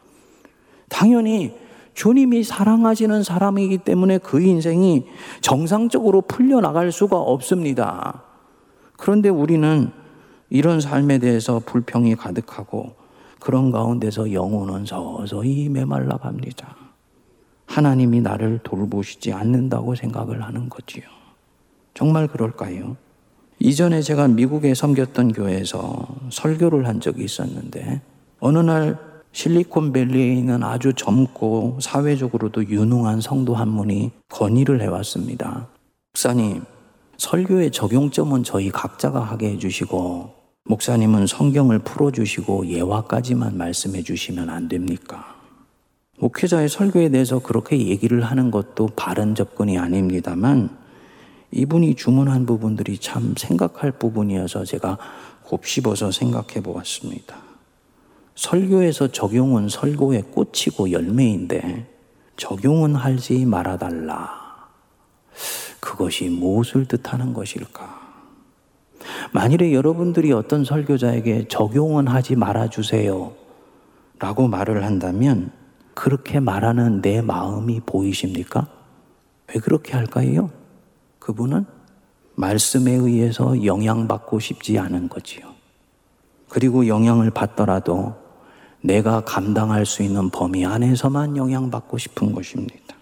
당연히 0.88 1.54
주님이 1.94 2.44
사랑하시는 2.44 3.24
사람이기 3.24 3.80
때문에 3.80 4.20
그 4.20 4.42
인생이 4.42 5.06
정상적으로 5.42 6.22
풀려나갈 6.22 6.92
수가 6.92 7.18
없습니다. 7.18 8.24
그런데 8.98 9.30
우리는 9.30 9.92
이런 10.50 10.82
삶에 10.82 11.20
대해서 11.20 11.62
불평이 11.66 12.16
가득하고 12.16 12.96
그런 13.40 13.72
가운데서 13.72 14.34
영혼은 14.34 14.86
서서히 14.86 15.70
메말라 15.70 16.18
갑니다. 16.18 16.76
하나님이 17.66 18.22
나를 18.22 18.60
돌보시지 18.64 19.32
않는다고 19.32 19.96
생각을 19.96 20.42
하는 20.42 20.70
거지요. 20.70 21.04
정말 21.94 22.28
그럴까요? 22.28 22.98
이전에 23.60 24.02
제가 24.02 24.28
미국에 24.28 24.74
섬겼던 24.74 25.34
교회에서 25.34 26.08
설교를 26.32 26.88
한 26.88 27.00
적이 27.00 27.26
있었는데 27.26 28.02
어느 28.40 28.60
날 28.60 28.98
실리콘밸리에 29.32 30.34
있는 30.34 30.64
아주 30.64 30.94
젊고 30.94 31.80
사회적으로도 31.82 32.68
유능한 32.68 33.22
성도 33.22 33.56
한 33.56 33.76
분이 33.76 34.12
건의를 34.30 34.82
해왔습니다. 34.82 35.68
목사님, 36.14 36.64
설교의 37.18 37.72
적용점은 37.72 38.44
저희 38.44 38.70
각자가 38.70 39.22
하게 39.22 39.52
해주시고, 39.52 40.34
목사님은 40.66 41.28
성경을 41.28 41.80
풀어주시고 41.80 42.68
예화까지만 42.68 43.58
말씀해 43.58 44.04
주시면 44.04 44.50
안 44.50 44.68
됩니까? 44.68 45.36
목회자의 46.20 46.68
설교에 46.70 47.10
대해서 47.10 47.40
그렇게 47.40 47.78
얘기를 47.78 48.24
하는 48.24 48.52
것도 48.52 48.90
바른 48.96 49.36
접근이 49.36 49.78
아닙니다만 49.78 50.78
이분이 51.52 51.96
주문한 51.96 52.46
부분들이 52.46 52.98
참 52.98 53.34
생각할 53.38 53.92
부분이어서 53.94 54.66
제가 54.66 54.98
곱씹어서 55.46 56.12
생각해 56.12 56.62
보았습니다. 56.62 57.49
설교에서 58.40 59.10
적용은 59.10 59.68
설교의 59.68 60.24
꽃이고 60.32 60.92
열매인데 60.92 61.86
적용은 62.38 62.96
하지 62.96 63.46
말아달라. 63.46 64.70
그것이 65.82 66.30
무엇을 66.30 66.86
뜻하는 66.86 67.34
것일까? 67.34 68.00
만일에 69.34 69.74
여러분들이 69.74 70.32
어떤 70.32 70.64
설교자에게 70.64 71.50
적용은 71.50 72.08
하지 72.08 72.38
말아주세요. 72.38 73.34
라고 74.20 74.48
말을 74.48 74.86
한다면 74.86 75.52
그렇게 75.94 76.40
말하는 76.40 77.02
내 77.02 77.22
마음이 77.22 77.82
보이십니까? 77.82 78.68
왜 79.50 79.60
그렇게 79.60 79.92
할까요? 79.98 80.50
그분은 81.20 81.66
말씀에 82.36 82.94
의해서 82.94 83.66
영향받고 83.66 84.40
싶지 84.40 84.80
않은 84.80 85.10
거지요. 85.10 85.60
그리고 86.48 86.88
영향을 86.88 87.32
받더라도 87.32 88.16
내가 88.82 89.22
감당할 89.22 89.86
수 89.86 90.04
있는 90.04 90.30
범위 90.30 90.66
안에서만 90.66 91.38
영향받고 91.38 91.98
싶은 91.98 92.32
것입니다. 92.32 92.96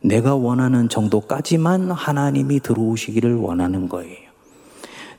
내가 0.00 0.34
원하는 0.34 0.88
정도까지만 0.88 1.90
하나님이 1.90 2.60
들어오시기를 2.60 3.36
원하는 3.36 3.88
거예요. 3.88 4.28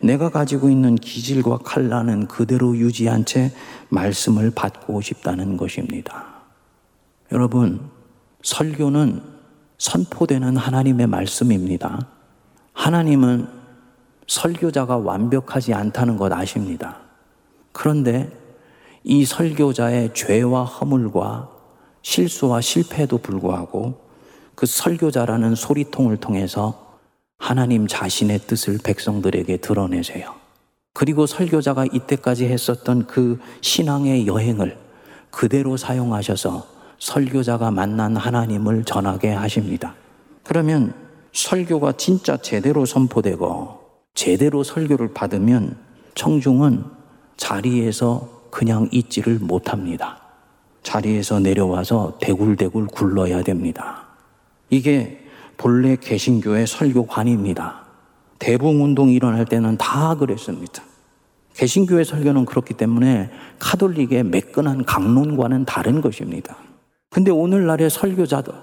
내가 0.01 0.29
가지고 0.29 0.69
있는 0.69 0.95
기질과 0.95 1.59
칼라는 1.59 2.27
그대로 2.27 2.77
유지한 2.77 3.25
채 3.25 3.51
말씀을 3.89 4.51
받고 4.51 5.01
싶다는 5.01 5.57
것입니다. 5.57 6.25
여러분, 7.31 7.89
설교는 8.41 9.21
선포되는 9.77 10.55
하나님의 10.55 11.07
말씀입니다. 11.07 12.07
하나님은 12.73 13.47
설교자가 14.27 14.97
완벽하지 14.97 15.73
않다는 15.73 16.15
것 16.15 16.31
아십니다. 16.31 16.99
그런데 17.73 18.31
이 19.03 19.25
설교자의 19.25 20.13
죄와 20.13 20.63
허물과 20.63 21.49
실수와 22.01 22.61
실패에도 22.61 23.17
불구하고 23.17 23.99
그 24.55 24.65
설교자라는 24.65 25.55
소리통을 25.55 26.17
통해서 26.17 26.97
하나님 27.37 27.87
자신의 27.87 28.39
뜻을 28.39 28.79
백성들에게 28.83 29.57
드러내세요. 29.57 30.35
그리고 30.93 31.25
설교자가 31.25 31.85
이때까지 31.85 32.45
했었던 32.45 33.07
그 33.07 33.39
신앙의 33.61 34.27
여행을 34.27 34.77
그대로 35.31 35.77
사용하셔서 35.77 36.67
설교자가 36.99 37.71
만난 37.71 38.17
하나님을 38.17 38.83
전하게 38.83 39.31
하십니다. 39.31 39.95
그러면 40.43 40.93
설교가 41.31 41.93
진짜 41.93 42.35
제대로 42.35 42.85
선포되고 42.85 43.79
제대로 44.13 44.63
설교를 44.63 45.13
받으면 45.13 45.77
청중은 46.15 46.83
자리에서 47.37 48.38
그냥 48.49 48.87
있지를 48.91 49.39
못합니다. 49.39 50.21
자리에서 50.83 51.39
내려와서 51.39 52.17
대굴대굴 52.21 52.87
굴러야 52.87 53.43
됩니다. 53.43 54.07
이게 54.69 55.25
본래 55.57 55.95
개신교의 55.95 56.67
설교관입니다. 56.67 57.85
대붕운동이 58.39 59.13
일어날 59.13 59.45
때는 59.45 59.77
다 59.77 60.15
그랬습니다. 60.15 60.83
개신교의 61.53 62.05
설교는 62.05 62.45
그렇기 62.45 62.75
때문에 62.75 63.29
카톨릭의 63.59 64.23
매끈한 64.23 64.85
강론과는 64.85 65.65
다른 65.65 65.99
것입니다. 65.99 66.55
근데 67.09 67.31
오늘날의 67.31 67.89
설교자도 67.89 68.53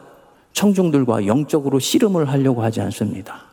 청중들과 0.54 1.26
영적으로 1.26 1.78
씨름을 1.78 2.30
하려고 2.30 2.62
하지 2.62 2.80
않습니다. 2.80 3.44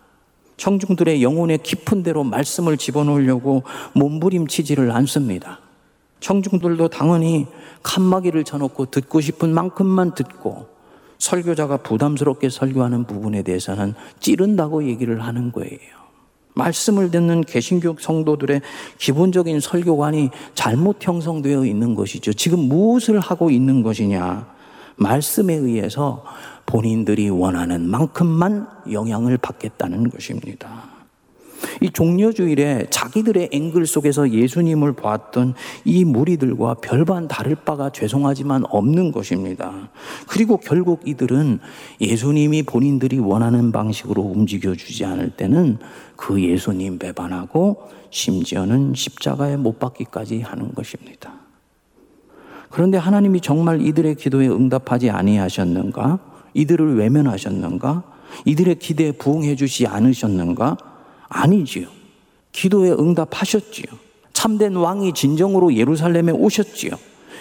청중들의 0.56 1.22
영혼의 1.22 1.58
깊은 1.58 2.04
데로 2.04 2.24
말씀을 2.24 2.78
집어넣으려고 2.78 3.64
몸부림치지를 3.94 4.92
않습니다. 4.92 5.60
청중들도 6.24 6.88
당연히 6.88 7.46
칸막이를 7.84 8.46
쳐놓고 8.46 8.86
듣고 8.86 9.20
싶은 9.20 9.54
만큼만 9.54 10.16
듣고 10.16 10.68
설교자가 11.20 11.78
부담스럽게 11.78 12.50
설교하는 12.50 13.04
부분에 13.04 13.44
대해서는 13.44 13.94
찌른다고 14.22 14.86
얘기를 14.86 15.22
하는 15.22 15.52
거예요. 15.52 15.78
말씀을 16.56 17.12
듣는 17.12 17.42
개신교 17.42 17.98
성도들의 18.00 18.62
기본적인 19.00 19.60
설교관이 19.60 20.30
잘못 20.56 21.06
형성되어 21.06 21.66
있는 21.66 21.94
것이죠. 21.94 22.32
지금 22.32 22.60
무엇을 22.60 23.20
하고 23.20 23.50
있는 23.50 23.84
것이냐? 23.84 24.48
말씀에 24.96 25.56
의해서 25.56 26.24
본인들이 26.66 27.30
원하는 27.32 27.90
만큼만 27.90 28.68
영향을 28.92 29.38
받겠다는 29.38 30.10
것입니다. 30.10 30.93
이 31.82 31.90
종려주일에 31.90 32.88
자기들의 32.90 33.50
앵글 33.52 33.86
속에서 33.86 34.30
예수님을 34.30 34.94
보았던 34.94 35.54
이 35.86 36.06
무리들과 36.06 36.76
별반 36.76 37.28
다를 37.28 37.56
바가 37.56 37.92
죄송하지만 37.92 38.64
없는 38.70 39.12
것입니다. 39.12 39.90
그리고 40.28 40.58
결국 40.58 41.02
이들은 41.06 41.60
예수님이 42.02 42.64
본인들이 42.64 43.20
원하는 43.20 43.72
방식으로 43.72 44.22
움직여 44.22 44.76
주지 44.76 45.06
않을 45.06 45.32
때는 45.32 45.78
그 46.16 46.42
예수님 46.42 47.00
배반하고 47.00 47.90
심지어는 48.10 48.94
십자가에 48.96 49.58
못 49.58 49.80
박기까지 49.80 50.42
하는 50.42 50.74
것입니다. 50.74 51.34
그런데 52.70 52.98
하나님이 52.98 53.42
정말 53.42 53.82
이들의 53.82 54.16
기도에 54.16 54.48
응답하지 54.48 55.10
아니하셨는가? 55.10 56.20
이들을 56.54 56.98
외면하셨는가? 56.98 58.04
이들의 58.46 58.76
기대에 58.80 59.12
부응해 59.12 59.56
주지 59.56 59.86
않으셨는가? 59.86 60.78
아니지요. 61.34 61.88
기도에 62.52 62.92
응답하셨지요. 62.92 63.86
참된 64.32 64.76
왕이 64.76 65.14
진정으로 65.14 65.74
예루살렘에 65.76 66.32
오셨지요. 66.32 66.92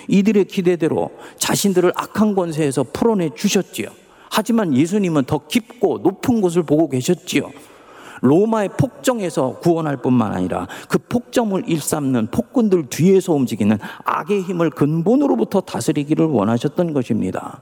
이들의 0.09 0.46
기대대로 0.46 1.11
자신들을 1.37 1.92
악한 1.94 2.35
권세에서 2.35 2.85
풀어내 2.92 3.31
주셨지요. 3.35 3.88
하지만 4.31 4.74
예수님은 4.74 5.24
더 5.24 5.46
깊고 5.46 5.98
높은 5.98 6.40
곳을 6.40 6.62
보고 6.62 6.88
계셨지요. 6.88 7.50
로마의 8.22 8.70
폭정에서 8.78 9.59
구원할 9.59 9.96
뿐만 9.96 10.33
아니라 10.33 10.68
그 10.88 10.98
폭정을 10.98 11.64
일삼는 11.68 12.28
폭군들 12.28 12.87
뒤에서 12.87 13.33
움직이는 13.33 13.78
악의 14.05 14.42
힘을 14.42 14.70
근본으로부터 14.70 15.61
다스리기를 15.61 16.26
원하셨던 16.26 16.92
것입니다. 16.92 17.61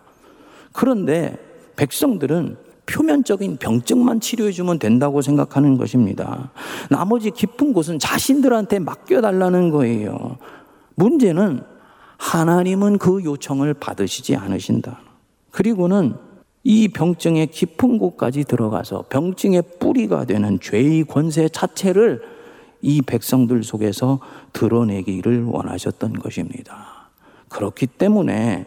그런데 0.72 1.38
백성들은 1.76 2.58
표면적인 2.90 3.58
병증만 3.58 4.20
치료해주면 4.20 4.78
된다고 4.78 5.22
생각하는 5.22 5.78
것입니다. 5.78 6.50
나머지 6.90 7.30
깊은 7.30 7.72
곳은 7.72 7.98
자신들한테 7.98 8.80
맡겨달라는 8.80 9.70
거예요. 9.70 10.38
문제는 10.96 11.62
하나님은 12.18 12.98
그 12.98 13.24
요청을 13.24 13.74
받으시지 13.74 14.36
않으신다. 14.36 15.00
그리고는 15.50 16.14
이 16.62 16.88
병증의 16.88 17.46
깊은 17.46 17.98
곳까지 17.98 18.44
들어가서 18.44 19.04
병증의 19.08 19.62
뿌리가 19.78 20.24
되는 20.26 20.58
죄의 20.60 21.04
권세 21.04 21.48
자체를 21.48 22.20
이 22.82 23.00
백성들 23.02 23.62
속에서 23.62 24.20
드러내기를 24.52 25.44
원하셨던 25.44 26.14
것입니다. 26.14 27.08
그렇기 27.48 27.86
때문에 27.86 28.66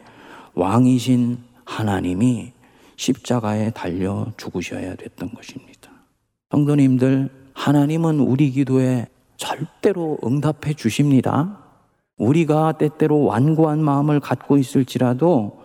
왕이신 0.56 1.38
하나님이 1.66 2.54
십자가에 3.04 3.72
달려 3.72 4.28
죽으셔야 4.38 4.96
됐던 4.96 5.34
것입니다. 5.34 5.92
성도님들, 6.52 7.30
하나님은 7.54 8.20
우리 8.20 8.50
기도에 8.52 9.08
절대로 9.36 10.18
응답해 10.24 10.74
주십니다. 10.76 11.60
우리가 12.18 12.74
때때로 12.74 13.24
완고한 13.24 13.84
마음을 13.84 14.20
갖고 14.22 14.58
있을지라도 14.58 15.62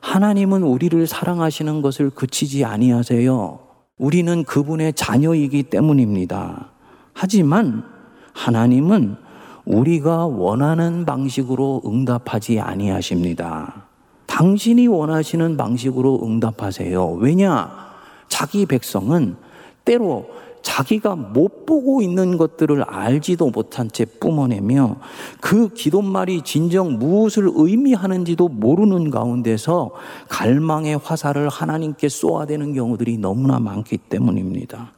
하나님은 0.00 0.62
우리를 0.62 1.06
사랑하시는 1.06 1.82
것을 1.82 2.10
그치지 2.10 2.64
아니하세요. 2.64 3.60
우리는 3.98 4.44
그분의 4.44 4.94
자녀이기 4.94 5.64
때문입니다. 5.64 6.72
하지만 7.12 7.84
하나님은 8.32 9.16
우리가 9.66 10.26
원하는 10.26 11.04
방식으로 11.04 11.82
응답하지 11.84 12.58
아니하십니다. 12.58 13.89
당신이 14.40 14.88
원하시는 14.88 15.58
방식으로 15.58 16.20
응답하세요. 16.22 17.10
왜냐? 17.20 17.90
자기 18.28 18.64
백성은 18.64 19.36
때로 19.84 20.30
자기가 20.62 21.14
못 21.14 21.66
보고 21.66 22.00
있는 22.00 22.38
것들을 22.38 22.82
알지도 22.84 23.50
못한 23.50 23.90
채 23.90 24.06
뿜어내며 24.06 24.96
그 25.42 25.68
기도말이 25.74 26.40
진정 26.40 26.98
무엇을 26.98 27.50
의미하는지도 27.52 28.48
모르는 28.48 29.10
가운데서 29.10 29.90
갈망의 30.30 31.00
화살을 31.04 31.50
하나님께 31.50 32.08
쏘아대는 32.08 32.72
경우들이 32.72 33.18
너무나 33.18 33.58
많기 33.58 33.98
때문입니다. 33.98 34.92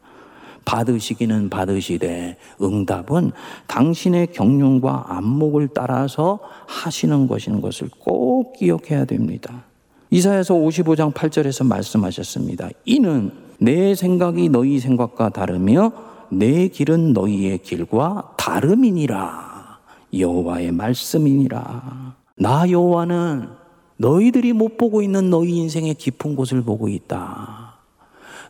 받으시기는 0.65 1.49
받으시되 1.51 2.37
응답은 2.61 3.33
당신의 3.67 4.29
경륜과 4.29 5.07
안목을 5.09 5.69
따라서 5.75 6.41
하시는 6.67 7.27
것인 7.27 7.61
것을 7.61 7.89
꼭 7.99 8.55
기억해야 8.55 9.05
됩니다. 9.05 9.65
이사야서 10.11 10.55
55장 10.55 11.15
8절에서 11.15 11.67
말씀하셨습니다. 11.67 12.69
이는 12.85 13.31
내 13.59 13.95
생각이 13.95 14.49
너희 14.51 14.79
생각과 14.79 15.31
다르며 15.31 15.93
내 16.31 16.69
길은 16.69 17.13
너희의 17.13 17.59
길과 17.59 18.35
다름이니라. 18.37 19.79
여호와의 20.15 20.73
말씀이니라. 20.73 22.15
나 22.37 22.71
여호와는 22.71 23.49
너희들이 23.97 24.53
못 24.53 24.77
보고 24.77 25.01
있는 25.01 25.31
너희 25.31 25.57
인생의 25.57 25.95
깊은 25.95 26.35
곳을 26.35 26.63
보고 26.63 26.89
있다. 26.89 27.62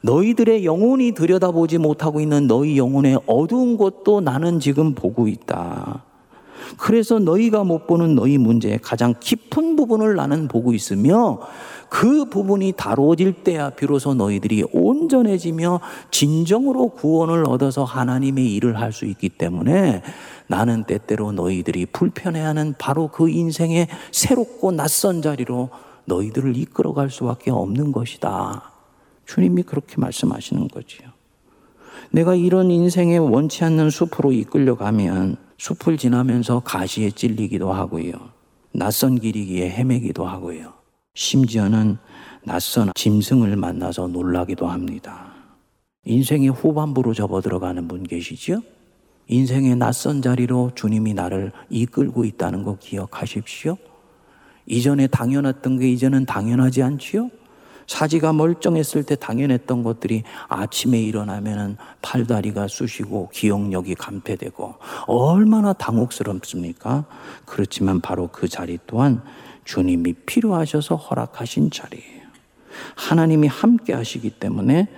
너희들의 0.02 0.64
영혼이 0.64 1.12
들여다보지 1.12 1.78
못하고 1.78 2.20
있는 2.20 2.46
너희 2.46 2.76
영혼의 2.76 3.18
어두운 3.26 3.76
곳도 3.76 4.20
나는 4.20 4.60
지금 4.60 4.94
보고 4.94 5.28
있다. 5.28 6.04
그래서 6.78 7.18
너희가 7.18 7.64
못 7.64 7.86
보는 7.86 8.14
너희 8.14 8.38
문제의 8.38 8.78
가장 8.80 9.14
깊은 9.18 9.76
부분을 9.76 10.14
나는 10.16 10.48
보고 10.48 10.72
있으며 10.72 11.40
그 11.88 12.24
부분이 12.24 12.72
다루어질 12.76 13.44
때야 13.44 13.70
비로소 13.70 14.14
너희들이 14.14 14.64
온전해지며 14.72 15.80
진정으로 16.10 16.88
구원을 16.88 17.44
얻어서 17.46 17.84
하나님의 17.84 18.54
일을 18.54 18.80
할 18.80 18.92
수 18.92 19.04
있기 19.04 19.28
때문에 19.28 20.02
나는 20.46 20.84
때때로 20.84 21.32
너희들이 21.32 21.86
불편해하는 21.86 22.74
바로 22.78 23.08
그 23.08 23.28
인생의 23.28 23.88
새롭고 24.10 24.72
낯선 24.72 25.20
자리로 25.20 25.70
너희들을 26.06 26.56
이끌어갈 26.56 27.10
수밖에 27.10 27.50
없는 27.50 27.92
것이다. 27.92 28.71
주님이 29.26 29.62
그렇게 29.62 29.96
말씀하시는 29.96 30.68
거지요. 30.68 31.08
내가 32.10 32.34
이런 32.34 32.70
인생에 32.70 33.16
원치 33.16 33.64
않는 33.64 33.90
숲으로 33.90 34.32
이끌려가면 34.32 35.36
숲을 35.58 35.96
지나면서 35.96 36.60
가시에 36.60 37.10
찔리기도 37.10 37.72
하고요. 37.72 38.12
낯선 38.72 39.18
길이기에 39.18 39.70
헤매기도 39.70 40.24
하고요. 40.24 40.72
심지어는 41.14 41.98
낯선 42.44 42.90
짐승을 42.94 43.56
만나서 43.56 44.08
놀라기도 44.08 44.66
합니다. 44.66 45.32
인생의 46.04 46.48
후반부로 46.48 47.14
접어 47.14 47.40
들어가는 47.40 47.86
분 47.86 48.02
계시죠? 48.02 48.62
인생의 49.28 49.76
낯선 49.76 50.20
자리로 50.20 50.72
주님이 50.74 51.14
나를 51.14 51.52
이끌고 51.70 52.24
있다는 52.24 52.64
거 52.64 52.76
기억하십시오. 52.78 53.76
이전에 54.66 55.06
당연했던 55.06 55.78
게 55.78 55.90
이제는 55.90 56.26
당연하지 56.26 56.82
않지요? 56.82 57.30
사지가 57.86 58.32
멀쩡했을 58.32 59.02
때 59.02 59.14
당연했던 59.16 59.82
것들이 59.82 60.22
아침에 60.48 61.00
일어나면은 61.00 61.76
팔다리가 62.00 62.68
쑤시고 62.68 63.30
기억력이 63.32 63.94
감퇴되고 63.94 64.74
얼마나 65.06 65.72
당혹스럽습니까? 65.72 67.04
그렇지만 67.44 68.00
바로 68.00 68.28
그 68.28 68.48
자리 68.48 68.78
또한 68.86 69.22
주님이 69.64 70.14
필요하셔서 70.14 70.96
허락하신 70.96 71.70
자리예요. 71.70 72.22
하나님이 72.96 73.48
함께 73.48 73.92
하시기 73.92 74.30
때문에 74.30 74.88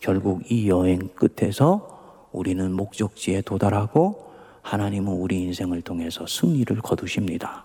결국 0.00 0.50
이 0.50 0.68
여행 0.68 1.08
끝에서 1.14 2.28
우리는 2.32 2.72
목적지에 2.72 3.42
도달하고 3.42 4.30
하나님은 4.62 5.12
우리 5.12 5.42
인생을 5.42 5.82
통해서 5.82 6.26
승리를 6.26 6.74
거두십니다. 6.80 7.64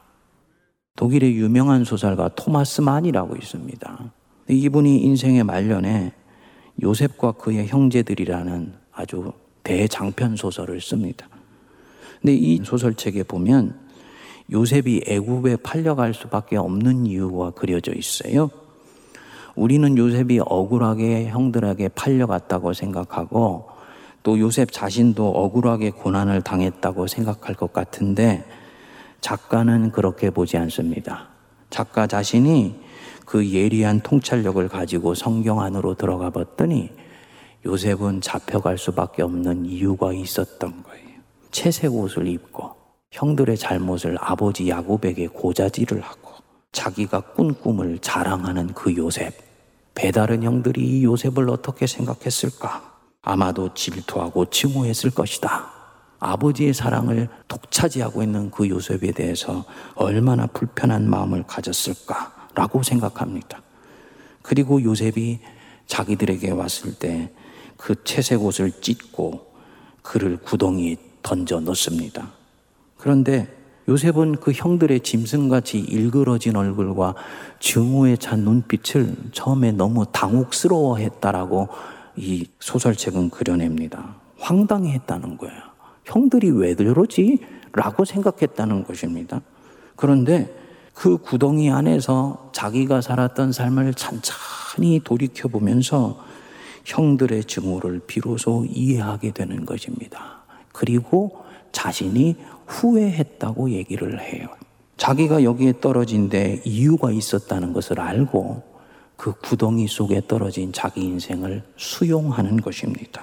독일의 0.96 1.36
유명한 1.36 1.84
소설가 1.84 2.30
토마스 2.30 2.82
만이라고 2.82 3.36
있습니다. 3.36 4.12
이분이 4.48 4.98
인생의 5.00 5.44
말년에 5.44 6.12
요셉과 6.82 7.34
그의 7.34 7.68
형제들이라는 7.68 8.74
아주 8.92 9.32
대장편 9.64 10.36
소설을 10.36 10.82
씁니다. 10.82 11.28
근데 12.22 12.36
이 12.36 12.62
소설책에 12.64 13.24
보면 13.24 13.80
요셉이 14.52 15.04
애굽에 15.08 15.58
팔려갈 15.58 16.14
수밖에 16.14 16.58
없는 16.58 17.06
이유가 17.06 17.52
그려져 17.52 17.94
있어요. 17.94 18.50
우리는 19.56 19.98
요셉이 19.98 20.42
억울하게 20.46 21.28
형들에게 21.28 21.90
팔려갔다고 21.90 22.74
생각하고 22.74 23.70
또 24.22 24.40
요셉 24.40 24.72
자신도 24.72 25.30
억울하게 25.30 25.92
고난을 25.92 26.42
당했다고 26.42 27.08
생각할 27.08 27.56
것 27.56 27.72
같은데 27.74 28.46
작가는 29.22 29.92
그렇게 29.92 30.30
보지 30.30 30.58
않습니다. 30.58 31.30
작가 31.70 32.06
자신이 32.06 32.76
그 33.26 33.52
예리한 33.52 34.02
통찰력을 34.02 34.68
가지고 34.68 35.16
성경 35.16 35.62
안으로 35.62 35.96
들어가 35.96 36.30
봤더니 36.30 36.90
요셉은 37.66 38.22
잡혀갈 38.22 38.78
수밖에 38.78 39.24
없는 39.24 39.66
이유가 39.66 40.14
있었던 40.14 40.84
거예요. 40.84 41.06
채색 41.52 41.94
옷을 41.94 42.28
입고 42.28 42.76
형들의 43.12 43.58
잘못을 43.58 44.18
아버지 44.20 44.70
야곱에게 44.70 45.28
고자질을 45.28 46.02
하고 46.02 46.32
자기가 46.72 47.22
꾼 47.22 47.54
꿈을 47.54 47.98
자랑하는 48.00 48.74
그 48.74 48.96
요셉. 48.96 49.34
배다른 49.96 50.44
형들이 50.44 50.82
이 50.82 51.04
요셉을 51.06 51.50
어떻게 51.50 51.88
생각했을까? 51.88 52.96
아마도 53.22 53.74
질투하고 53.74 54.50
증오했을 54.50 55.12
것이다. 55.12 55.72
아버지의 56.20 56.74
사랑을 56.74 57.30
독차지하고 57.48 58.22
있는 58.22 58.52
그 58.52 58.68
요셉에 58.68 59.12
대해서 59.12 59.64
얼마나 59.96 60.46
불편한 60.48 61.10
마음을 61.10 61.44
가졌을까? 61.48 62.45
라고 62.56 62.82
생각합니다. 62.82 63.62
그리고 64.42 64.82
요셉이 64.82 65.40
자기들에게 65.88 66.52
왔을 66.52 66.96
때 66.96 67.32
그 67.78 68.04
채색 68.04 68.42
옷을 68.44 68.72
찢고 68.82 69.46
그를 70.02 70.38
구덩이에 70.38 70.96
던져 71.22 71.60
넣습니다. 71.60 72.32
그런데 72.98 73.48
요셉은 73.88 74.38
그 74.38 74.52
형들의 74.52 75.02
짐승같이 75.02 75.80
일그러진 75.80 76.56
얼굴과 76.56 77.16
증오에 77.60 78.18
찬 78.18 78.40
눈빛을 78.40 79.16
처음에 79.32 79.72
너무 79.72 80.06
당혹스러워 80.12 80.98
했다라고 80.98 81.70
이 82.16 82.48
소설책은 82.60 83.30
그려냅니다. 83.30 84.16
황당해 84.40 84.94
했다는 84.94 85.38
거예요. 85.38 85.62
형들이 86.06 86.50
왜 86.52 86.76
저러지? 86.76 87.40
라고 87.74 88.06
생각했다는 88.06 88.86
것입니다. 88.86 89.42
그런데 89.96 90.54
그 90.96 91.18
구덩이 91.18 91.70
안에서 91.70 92.50
자기가 92.54 93.02
살았던 93.02 93.52
삶을 93.52 93.94
찬찬히 93.94 95.02
돌이켜 95.04 95.50
보면서 95.50 96.24
형들의 96.86 97.44
증오를 97.44 98.00
비로소 98.08 98.66
이해하게 98.66 99.32
되는 99.32 99.66
것입니다. 99.66 100.46
그리고 100.72 101.44
자신이 101.74 102.38
후회했다고 102.66 103.72
얘기를 103.72 104.22
해요. 104.22 104.48
자기가 104.96 105.44
여기에 105.44 105.82
떨어진 105.82 106.30
데 106.30 106.62
이유가 106.64 107.12
있었다는 107.12 107.74
것을 107.74 108.00
알고 108.00 108.64
그 109.18 109.34
구덩이 109.34 109.88
속에 109.88 110.22
떨어진 110.26 110.72
자기 110.72 111.02
인생을 111.02 111.64
수용하는 111.76 112.58
것입니다. 112.58 113.22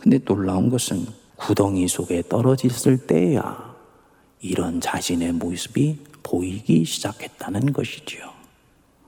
근데 0.00 0.18
놀라운 0.18 0.70
것은 0.70 1.06
구덩이 1.36 1.86
속에 1.86 2.22
떨어졌을 2.28 3.06
때야 3.06 3.74
이런 4.40 4.80
자신의 4.80 5.32
모습이 5.32 6.07
보이기 6.22 6.84
시작했다는 6.84 7.72
것이지요. 7.72 8.28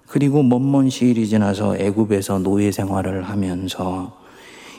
그리고 0.06 0.42
먼먼 0.42 0.90
시일이 0.90 1.28
지나서 1.28 1.76
애굽에서 1.76 2.40
노예 2.40 2.72
생활을 2.72 3.22
하면서 3.28 4.18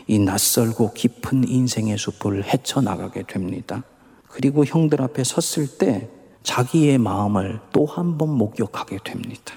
이 0.08 0.20
낯설고 0.20 0.94
깊은 0.94 1.48
인생의 1.48 1.98
숲을 1.98 2.44
헤쳐나가게 2.44 3.24
됩니다. 3.24 3.84
그리고 4.28 4.66
형들 4.66 5.02
앞에 5.02 5.24
섰을 5.24 5.78
때 5.78 6.10
자기의 6.44 6.98
마음을 6.98 7.60
또 7.72 7.86
한 7.86 8.18
번 8.18 8.30
목격하게 8.38 9.00
됩니다. 9.04 9.54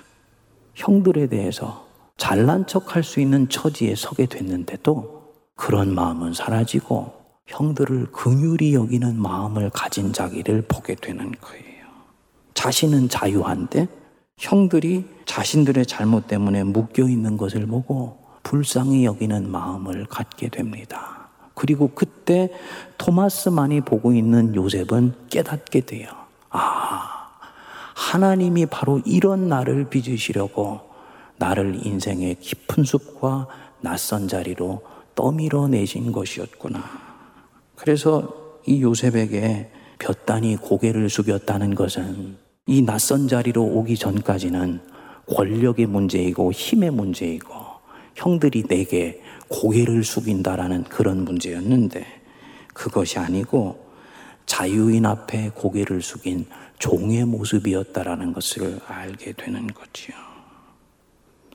형들에 0.74 1.28
대해서 1.28 1.86
잘난 2.16 2.66
척할 2.66 3.02
수 3.02 3.20
있는 3.20 3.48
처지에 3.48 3.94
서게 3.96 4.26
됐는데도 4.26 5.32
그런 5.56 5.94
마음은 5.94 6.34
사라지고 6.34 7.12
형들을 7.46 8.12
긍휼히 8.12 8.74
여기는 8.74 9.20
마음을 9.20 9.70
가진 9.70 10.12
자기를 10.12 10.62
보게 10.68 10.94
되는 10.94 11.32
거예요. 11.40 11.73
자신은 12.54 13.08
자유한데 13.08 13.88
형들이 14.38 15.04
자신들의 15.26 15.86
잘못 15.86 16.26
때문에 16.26 16.64
묶여 16.64 17.08
있는 17.08 17.36
것을 17.36 17.66
보고 17.66 18.18
불쌍히 18.42 19.04
여기는 19.04 19.50
마음을 19.50 20.06
갖게 20.06 20.48
됩니다. 20.48 21.28
그리고 21.54 21.90
그때 21.94 22.50
토마스만이 22.98 23.82
보고 23.82 24.12
있는 24.12 24.54
요셉은 24.54 25.14
깨닫게 25.30 25.80
돼요. 25.82 26.08
아, 26.50 27.30
하나님이 27.94 28.66
바로 28.66 29.00
이런 29.04 29.48
나를 29.48 29.88
빚으시려고 29.88 30.80
나를 31.36 31.86
인생의 31.86 32.36
깊은 32.40 32.84
숲과 32.84 33.48
낯선 33.80 34.28
자리로 34.28 34.82
떠밀어 35.14 35.68
내신 35.68 36.12
것이었구나. 36.12 36.82
그래서 37.76 38.60
이 38.66 38.82
요셉에게 38.82 39.70
볕단이 39.98 40.56
고개를 40.56 41.08
숙였다는 41.08 41.74
것은 41.74 42.43
이 42.66 42.80
낯선 42.80 43.28
자리로 43.28 43.62
오기 43.62 43.96
전까지는 43.98 44.80
권력의 45.26 45.84
문제이고 45.84 46.50
힘의 46.50 46.92
문제이고 46.92 47.52
형들이 48.14 48.62
내게 48.62 49.22
고개를 49.48 50.02
숙인다라는 50.02 50.84
그런 50.84 51.26
문제였는데 51.26 52.06
그것이 52.72 53.18
아니고 53.18 53.84
자유인 54.46 55.04
앞에 55.04 55.50
고개를 55.54 56.00
숙인 56.00 56.46
종의 56.78 57.26
모습이었다라는 57.26 58.32
것을 58.32 58.80
알게 58.86 59.32
되는 59.32 59.66
거지요. 59.66 60.16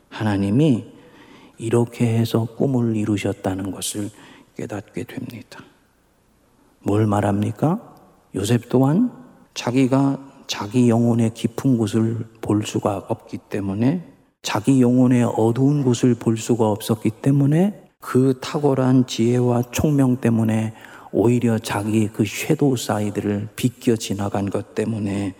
하나님이 0.10 0.86
이렇게 1.58 2.06
해서 2.06 2.45
꿈을 2.45 2.95
이루셨다는 2.95 3.72
것을 3.72 4.12
깨닫게 4.56 5.06
됩니다. 5.06 5.63
뭘 6.82 7.08
말합니까? 7.08 7.95
요셉 8.36 8.69
또한 8.69 9.12
자기가 9.56 10.28
자기 10.49 10.89
영혼의 10.89 11.35
깊은 11.35 11.77
곳을 11.77 12.25
볼 12.41 12.65
수가 12.65 13.05
없기 13.07 13.38
때문에 13.38 14.01
자기 14.41 14.81
영혼의 14.81 15.23
어두운 15.23 15.83
곳을 15.83 16.15
볼 16.15 16.38
수가 16.38 16.71
없었기 16.71 17.12
때문에 17.21 17.83
그 17.99 18.39
탁월한 18.41 19.05
지혜와 19.05 19.65
총명 19.71 20.17
때문에 20.17 20.73
오히려 21.12 21.59
자기 21.59 22.07
그 22.07 22.25
shadow 22.25 22.77
side를 22.77 23.49
비껴 23.55 23.95
지나간 23.95 24.49
것 24.49 24.73
때문에 24.73 25.35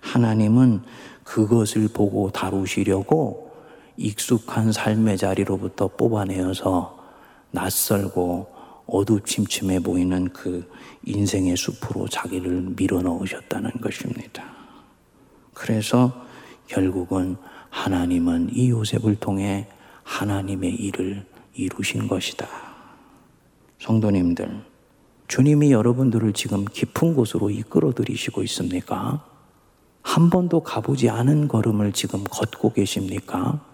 하나님은 0.00 0.80
그것을 1.24 1.88
보고 1.88 2.30
다루시려고 2.30 3.50
익숙한 3.98 4.72
삶의 4.72 5.18
자리로부터 5.18 5.88
뽑아내어서 5.88 6.98
낯설고 7.50 8.46
어두침침해 8.86 9.80
보이는 9.80 10.30
그 10.30 10.66
인생의 11.04 11.54
숲으로 11.54 12.08
자기를 12.08 12.72
밀어 12.76 13.02
넣으셨다는 13.02 13.70
것입니다. 13.82 14.53
그래서 15.54 16.12
결국은 16.66 17.36
하나님은 17.70 18.50
이 18.52 18.70
요셉을 18.70 19.16
통해 19.16 19.66
하나님의 20.02 20.74
일을 20.74 21.24
이루신 21.54 22.08
것이다. 22.08 22.46
성도님들, 23.80 24.62
주님이 25.28 25.72
여러분들을 25.72 26.32
지금 26.32 26.64
깊은 26.64 27.14
곳으로 27.14 27.50
이끌어 27.50 27.92
들이시고 27.92 28.42
있습니까? 28.42 29.24
한 30.02 30.30
번도 30.30 30.60
가보지 30.60 31.08
않은 31.08 31.48
걸음을 31.48 31.92
지금 31.92 32.24
걷고 32.24 32.72
계십니까? 32.72 33.64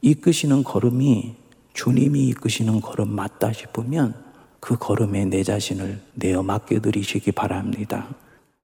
이끄시는 0.00 0.64
걸음이 0.64 1.36
주님이 1.74 2.28
이끄시는 2.28 2.80
걸음 2.80 3.10
맞다 3.10 3.52
싶으면 3.52 4.14
그 4.60 4.76
걸음에 4.76 5.24
내 5.26 5.42
자신을 5.42 6.00
내어 6.14 6.42
맡겨드리시기 6.42 7.32
바랍니다. 7.32 8.08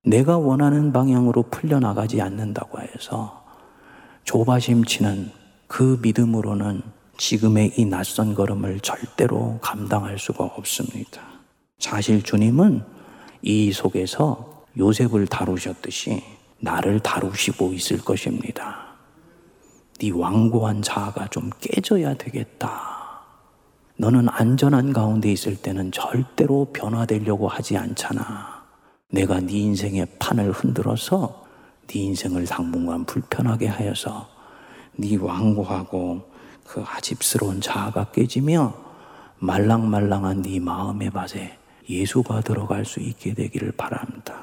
내가 0.05 0.37
원하는 0.37 0.93
방향으로 0.93 1.45
풀려나가지 1.45 2.21
않는다고 2.21 2.79
해서 2.81 3.43
조바심 4.25 4.85
치는 4.85 5.31
그 5.67 5.99
믿음으로는 6.03 6.83
지금의 7.17 7.73
이 7.77 7.87
낯선 7.87 8.35
걸음을 8.35 8.81
절대로 8.81 9.59
감당할 9.63 10.19
수가 10.19 10.45
없습니다. 10.45 11.23
사실 11.79 12.23
주님은 12.23 12.83
이 13.43 13.73
속에서 13.73 14.65
요셉을 14.77 15.27
다루셨듯이 15.27 16.23
나를 16.61 17.01
다루시고 17.01 17.73
있을 17.73 17.99
것입니다. 17.99 18.95
네 20.01 20.11
완고한 20.11 20.83
자아가 20.83 21.29
좀 21.29 21.51
깨져야 21.61 22.15
되겠다. 22.15 22.95
너는 23.97 24.29
안전한 24.29 24.93
가운데 24.93 25.31
있을 25.31 25.57
때는 25.57 25.93
절대로 25.93 26.67
변화되려고 26.73 27.49
하지 27.49 27.77
않잖아. 27.77 28.54
내가 29.11 29.41
네 29.41 29.59
인생의 29.59 30.07
판을 30.19 30.51
흔들어서 30.51 31.45
네 31.87 32.01
인생을 32.01 32.47
당분간 32.47 33.05
불편하게 33.05 33.69
하여서 33.69 34.29
네 34.97 35.17
완고하고 35.17 36.23
그 36.65 36.83
아집스러운 36.83 37.61
자아가 37.61 38.07
깨지며 38.11 38.75
말랑말랑한 39.39 40.43
네 40.43 40.59
마음의 40.59 41.11
밭에 41.11 41.57
예수가 41.89 42.41
들어갈 42.41 42.85
수 42.85 43.01
있게 43.01 43.35
되기를 43.35 43.73
바랍니다. 43.73 44.43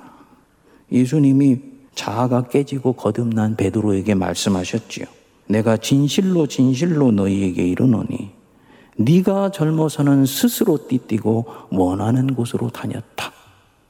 예수님이 0.91 1.59
자아가 1.95 2.43
깨지고 2.43 2.93
거듭난 2.93 3.55
베드로에게 3.55 4.13
말씀하셨지요. 4.15 5.05
내가 5.47 5.75
진실로 5.77 6.47
진실로 6.47 7.11
너희에게 7.11 7.67
이르노니 7.67 8.31
네가 8.97 9.51
젊어서는 9.51 10.25
스스로 10.25 10.87
띠띠고 10.87 11.45
원하는 11.71 12.35
곳으로 12.35 12.69
다녔다. 12.69 13.40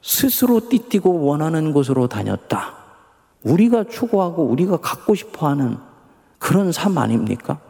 스스로 0.02 0.68
띠띠고 0.68 1.24
원하는 1.24 1.72
곳으로 1.72 2.08
다녔다. 2.08 2.74
우리가 3.44 3.84
추구하고 3.84 4.44
우리가 4.44 4.78
갖고 4.78 5.14
싶어 5.14 5.48
하는 5.48 5.78
그런 6.38 6.72
삶 6.72 6.98
아닙니까? 6.98 7.60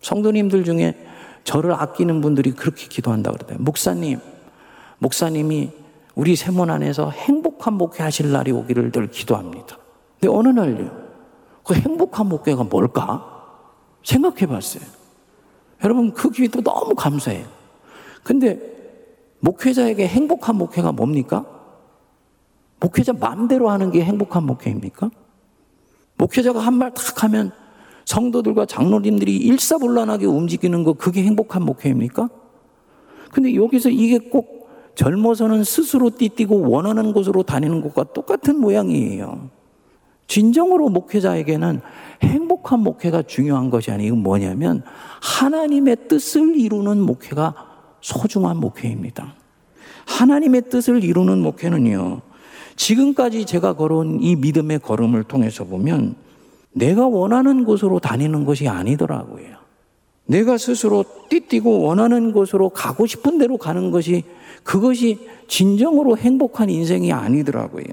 성도님들 0.00 0.64
중에 0.64 1.06
저를 1.44 1.72
아끼는 1.72 2.20
분들이 2.20 2.52
그렇게 2.52 2.86
기도한다 2.88 3.30
그러대요. 3.30 3.58
목사님, 3.60 4.20
목사님이 4.98 5.70
우리 6.14 6.36
세몬 6.36 6.70
안에서 6.70 7.10
행복한 7.10 7.74
목회 7.74 8.02
하실 8.02 8.32
날이 8.32 8.52
오기를 8.52 8.90
늘 8.90 9.10
기도합니다. 9.10 9.78
근데 10.18 10.34
어느 10.34 10.48
날요, 10.48 10.90
그 11.62 11.74
행복한 11.74 12.28
목회가 12.28 12.64
뭘까? 12.64 13.28
생각해 14.04 14.46
봤어요. 14.46 14.82
여러분, 15.84 16.12
그 16.12 16.30
기회도 16.30 16.62
너무 16.62 16.94
감사해요. 16.94 17.46
근데 18.22 18.71
목회자에게 19.42 20.06
행복한 20.06 20.56
목회가 20.56 20.92
뭡니까? 20.92 21.44
목회자 22.80 23.12
마음대로 23.14 23.70
하는 23.70 23.90
게 23.90 24.02
행복한 24.04 24.44
목회입니까? 24.44 25.10
목회자가 26.16 26.60
한 26.60 26.74
말 26.74 26.94
탁 26.94 27.24
하면 27.24 27.50
성도들과 28.04 28.66
장로님들이 28.66 29.36
일사불란하게 29.36 30.26
움직이는 30.26 30.84
거 30.84 30.92
그게 30.92 31.22
행복한 31.24 31.64
목회입니까? 31.64 32.28
근데 33.32 33.54
여기서 33.54 33.88
이게 33.88 34.18
꼭 34.18 34.68
젊어서는 34.94 35.64
스스로 35.64 36.10
띠띠고 36.10 36.68
원하는 36.70 37.12
곳으로 37.12 37.42
다니는 37.42 37.80
것과 37.82 38.12
똑같은 38.12 38.60
모양이에요. 38.60 39.50
진정으로 40.28 40.88
목회자에게는 40.88 41.80
행복한 42.22 42.80
목회가 42.80 43.22
중요한 43.22 43.70
것이 43.70 43.90
아니고 43.90 44.16
뭐냐면 44.16 44.82
하나님의 45.20 46.08
뜻을 46.08 46.56
이루는 46.56 47.00
목회가 47.00 47.71
소중한 48.02 48.58
목회입니다. 48.58 49.34
하나님의 50.06 50.68
뜻을 50.68 51.02
이루는 51.02 51.38
목회는요, 51.38 52.20
지금까지 52.76 53.46
제가 53.46 53.74
걸어온 53.74 54.20
이 54.20 54.36
믿음의 54.36 54.80
걸음을 54.80 55.24
통해서 55.24 55.64
보면 55.64 56.16
내가 56.72 57.06
원하는 57.06 57.64
곳으로 57.64 57.98
다니는 57.98 58.44
것이 58.44 58.68
아니더라고요. 58.68 59.62
내가 60.26 60.58
스스로 60.58 61.04
띠띠고 61.28 61.82
원하는 61.82 62.32
곳으로 62.32 62.70
가고 62.70 63.06
싶은 63.06 63.38
대로 63.38 63.56
가는 63.56 63.90
것이 63.90 64.24
그것이 64.62 65.18
진정으로 65.48 66.16
행복한 66.16 66.70
인생이 66.70 67.12
아니더라고요. 67.12 67.84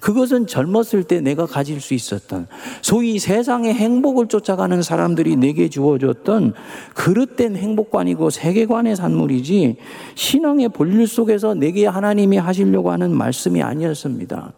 그것은 0.00 0.46
젊었을 0.46 1.04
때 1.04 1.20
내가 1.20 1.46
가질 1.46 1.80
수 1.80 1.94
있었던 1.94 2.46
소위 2.82 3.18
세상의 3.18 3.74
행복을 3.74 4.28
쫓아가는 4.28 4.80
사람들이 4.82 5.36
내게 5.36 5.68
주어졌던 5.68 6.54
그릇된 6.94 7.56
행복관이고 7.56 8.30
세계관의 8.30 8.96
산물이지 8.96 9.76
신앙의 10.14 10.70
본질 10.70 11.06
속에서 11.06 11.54
내게 11.54 11.86
하나님이 11.86 12.36
하시려고 12.36 12.90
하는 12.90 13.14
말씀이 13.16 13.62
아니었습니다. 13.62 14.52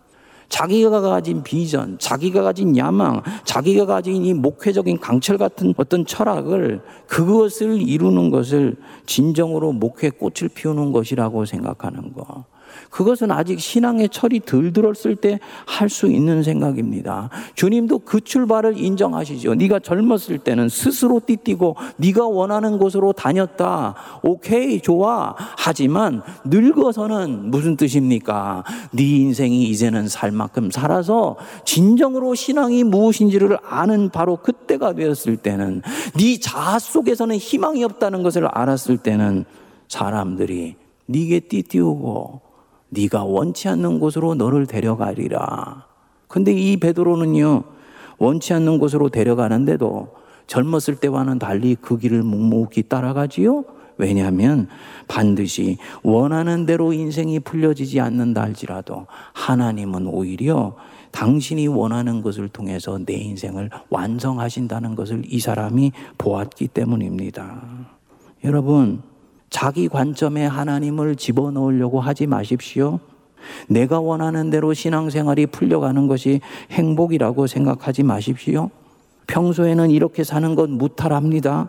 자기가 0.48 1.01
가진 1.01 1.42
비전, 1.42 1.98
자기가 1.98 2.42
가진 2.42 2.77
야망, 2.77 3.22
자기가 3.44 3.87
가진 3.87 4.24
이 4.24 4.33
목회적인 4.33 4.98
강철 4.98 5.37
같은 5.37 5.74
어떤 5.77 6.07
철학을 6.07 6.81
그것을 7.07 7.83
이루는 7.83 8.31
것을 8.31 8.77
진정으로 9.07 9.72
목회 9.72 10.09
꽃을 10.11 10.48
피우는 10.55 10.92
것이라고 10.92 11.44
생각하는 11.44 12.12
거. 12.14 12.46
그것은 12.91 13.31
아직 13.31 13.61
신앙의 13.61 14.09
철이 14.11 14.41
덜 14.47 14.73
들었을 14.73 15.17
때 15.17 15.38
할 15.67 15.88
수 15.88 16.07
있는 16.07 16.43
생각입니다. 16.43 17.31
주님도 17.55 18.01
그 18.01 18.21
출발을 18.21 18.79
인정하시죠. 18.79 19.55
네가 19.55 19.81
젊었을 19.81 20.38
때는 20.38 20.69
스스로 20.69 21.21
띠띠고 21.25 21.77
네가 21.97 22.27
원하는 22.27 22.79
곳으로 22.79 23.12
다녔다. 23.12 23.95
오케이 24.23 24.81
좋아. 24.81 25.35
하지만 25.57 26.23
늙어서는 26.45 27.51
무슨 27.51 27.77
뜻입니까? 27.77 28.64
네 28.93 29.03
인생이 29.03 29.64
이제는 29.64 30.09
살 30.09 30.31
만큼 30.31 30.71
살아서 30.71 31.37
진정으로 31.64 32.35
신앙이 32.35 32.85
무엇인지를 32.85 33.59
아는 33.67 34.11
바로 34.11 34.37
그때가 34.37 34.93
되었을 34.95 35.38
때는 35.38 35.83
네 36.17 36.38
자아 36.38 36.79
속에서는 36.79 37.37
희망이 37.37 37.83
없다는 37.85 38.23
것을 38.23 38.47
알았을 38.47 38.99
때는 38.99 39.45
사람들이 39.88 40.77
네게 41.07 41.41
띠띠우고 41.41 42.48
네가 42.90 43.24
원치 43.24 43.68
않는 43.68 44.01
곳으로 44.01 44.35
너를 44.35 44.66
데려가리라. 44.66 45.87
근데 46.27 46.53
이 46.53 46.77
베드로는요. 46.79 47.64
원치 48.18 48.53
않는 48.55 48.79
곳으로 48.79 49.09
데려가는데도 49.09 50.09
젊었을 50.46 50.96
때와는 50.96 51.38
달리 51.38 51.77
그 51.81 51.98
길을 51.98 52.22
묵묵히 52.22 52.85
따라가지요. 52.85 53.64
왜냐하면 53.98 54.68
반드시 55.09 55.77
원하는 56.03 56.66
대로 56.66 56.92
인생이 56.92 57.40
풀려지지 57.40 58.01
않는다 58.01 58.42
할지라도 58.42 59.07
하나님은 59.33 60.07
오히려 60.07 60.77
당신이 61.11 61.66
원하는 61.66 62.22
것을 62.22 62.48
통해서 62.48 62.98
내 63.05 63.14
인생을 63.14 63.70
완성하신다는 63.90 64.94
것을 64.94 65.22
이 65.27 65.40
사람이 65.40 65.92
보았기 66.16 66.68
때문입니다. 66.68 67.61
여러분, 68.44 69.03
자기 69.51 69.89
관점에 69.89 70.47
하나님을 70.47 71.17
집어넣으려고 71.17 72.01
하지 72.01 72.27
마십시오. 72.27 73.01
내가 73.69 74.01
원하는 74.01 74.51
대로 74.51 74.75
신앙생활이 74.75 75.47
풀려가는 75.47 76.07
것이 76.07 76.41
행복이라고 76.71 77.47
생각하지 77.47 78.03
마십시오. 78.03 78.71
평소에는 79.27 79.91
이렇게 79.91 80.25
사는 80.25 80.55
것 80.55 80.69
무탈합니다. 80.69 81.69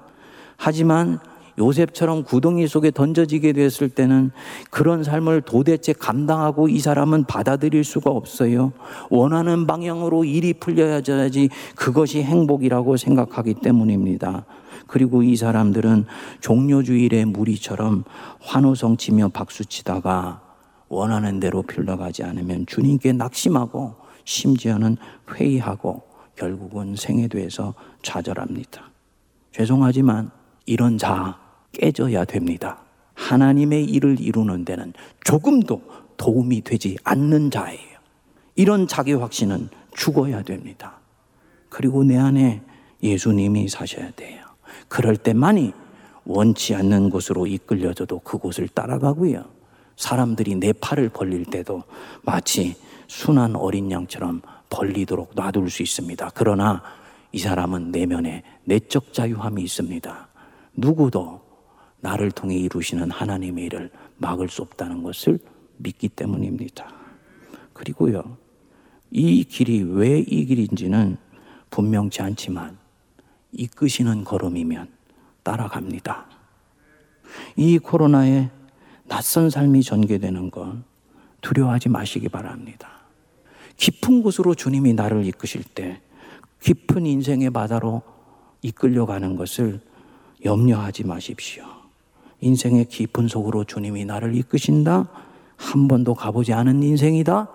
하지만 0.58 1.20
요셉처럼 1.60 2.24
구덩이 2.24 2.68
속에 2.68 2.90
던져지게 2.90 3.52
됐을 3.54 3.90
때는 3.90 4.32
그런 4.70 5.04
삶을 5.04 5.42
도대체 5.42 5.92
감당하고 5.94 6.70
이 6.70 6.80
사람은 6.80 7.26
받아들일 7.26 7.84
수가 7.84 8.10
없어요. 8.10 8.72
원하는 9.10 9.68
방향으로 9.68 10.24
일이 10.24 10.54
풀려야지 10.54 11.50
그것이 11.76 12.24
행복이라고 12.24 12.96
생각하기 12.96 13.56
때문입니다. 13.56 14.46
그리고 14.90 15.22
이 15.22 15.36
사람들은 15.36 16.06
종료주일의 16.42 17.26
무리처럼 17.26 18.04
환호성 18.42 18.98
치며 18.98 19.30
박수 19.30 19.64
치다가 19.64 20.42
원하는 20.88 21.40
대로 21.40 21.62
풀려가지 21.62 22.24
않으면 22.24 22.66
주님께 22.66 23.14
낙심하고 23.14 23.96
심지어는 24.26 24.98
회의하고 25.32 26.02
결국은 26.36 26.96
생애돼서 26.96 27.76
좌절합니다. 28.02 28.90
죄송하지만 29.52 30.32
이런 30.66 30.98
자 30.98 31.40
깨져야 31.72 32.26
됩니다. 32.26 32.82
하나님의 33.14 33.86
일을 33.86 34.20
이루는 34.20 34.66
데는 34.66 34.94
조금도 35.24 35.84
도움이 36.18 36.62
되지 36.62 36.98
않는 37.04 37.52
자예요. 37.52 38.00
이런 38.56 38.88
자기 38.88 39.14
확신은 39.14 39.70
죽어야 39.96 40.42
됩니다. 40.42 41.00
그리고 41.70 42.04
내 42.04 42.18
안에 42.18 42.64
예수님이 43.04 43.68
사셔야 43.68 44.10
돼요. 44.12 44.49
그럴 44.88 45.18
때만이 45.18 45.74
원치 46.26 46.76
않는 46.76 47.10
곳으로 47.10 47.48
이끌려져도 47.48 48.20
그곳을 48.20 48.68
따라가고요. 48.68 49.46
사람들이 49.96 50.56
내 50.56 50.74
팔을 50.74 51.10
벌릴 51.10 51.46
때도 51.46 51.84
마치 52.24 52.76
순한 53.08 53.56
어린 53.56 53.92
양처럼 53.92 54.42
벌리도록 54.70 55.32
놔둘 55.36 55.70
수 55.70 55.82
있습니다. 55.84 56.32
그러나 56.36 56.82
이 57.32 57.40
사람은 57.40 57.92
내면에 57.92 58.44
내적 58.64 59.14
자유함이 59.14 59.62
있습니다. 59.64 60.28
누구도 60.76 61.42
나를 62.02 62.32
통해 62.32 62.56
이루시는 62.56 63.12
하나님의 63.12 63.66
일을 63.66 63.92
막을 64.18 64.50
수 64.50 64.62
없다는 64.62 65.04
것을 65.04 65.40
믿기 65.78 66.08
때문입니다. 66.10 66.88
그리고요, 67.74 68.38
이 69.12 69.44
길이 69.44 69.82
왜 69.84 70.20
이 70.20 70.46
길인지는 70.46 71.18
분명치 71.70 72.22
않지만 72.22 72.78
이끄시는 73.52 74.24
걸음이면 74.24 74.88
따라갑니다. 75.44 76.26
이 77.56 77.78
코로나에 77.78 78.50
낯선 79.08 79.50
삶이 79.50 79.84
전개되는 79.84 80.52
건 80.52 80.84
두려워하지 81.42 81.90
마시기 81.90 82.30
바랍니다. 82.30 82.90
깊은 83.78 84.22
곳으로 84.22 84.56
주님이 84.56 84.94
나를 84.94 85.26
이끄실 85.26 85.64
때 85.64 86.02
깊은 86.62 87.06
인생의 87.06 87.50
바다로 87.52 88.02
이끌려가는 88.62 89.36
것을 89.36 89.80
염려하지 90.44 91.06
마십시오. 91.06 91.64
인생의 92.42 92.86
깊은 92.86 93.28
속으로 93.28 93.64
주님이 93.64 94.06
나를 94.06 94.36
이끄신다? 94.36 95.10
한 95.58 95.88
번도 95.88 96.14
가보지 96.14 96.54
않은 96.54 96.84
인생이다? 96.84 97.50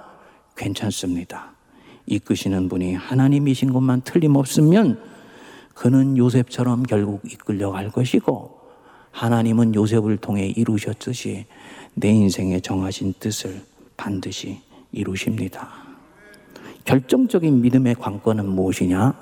괜찮습니다. 0.56 1.52
이끄시는 2.06 2.68
분이 2.68 2.94
하나님이신 2.94 3.72
것만 3.72 4.02
틀림없으면 4.02 5.13
그는 5.74 6.16
요셉처럼 6.16 6.84
결국 6.84 7.20
이끌려갈 7.30 7.90
것이고 7.90 8.58
하나님은 9.10 9.74
요셉을 9.74 10.16
통해 10.16 10.46
이루셨듯이 10.46 11.46
내 11.94 12.08
인생에 12.08 12.60
정하신 12.60 13.14
뜻을 13.20 13.62
반드시 13.96 14.60
이루십니다. 14.92 15.68
결정적인 16.84 17.60
믿음의 17.62 17.94
관건은 17.96 18.46
무엇이냐? 18.48 19.14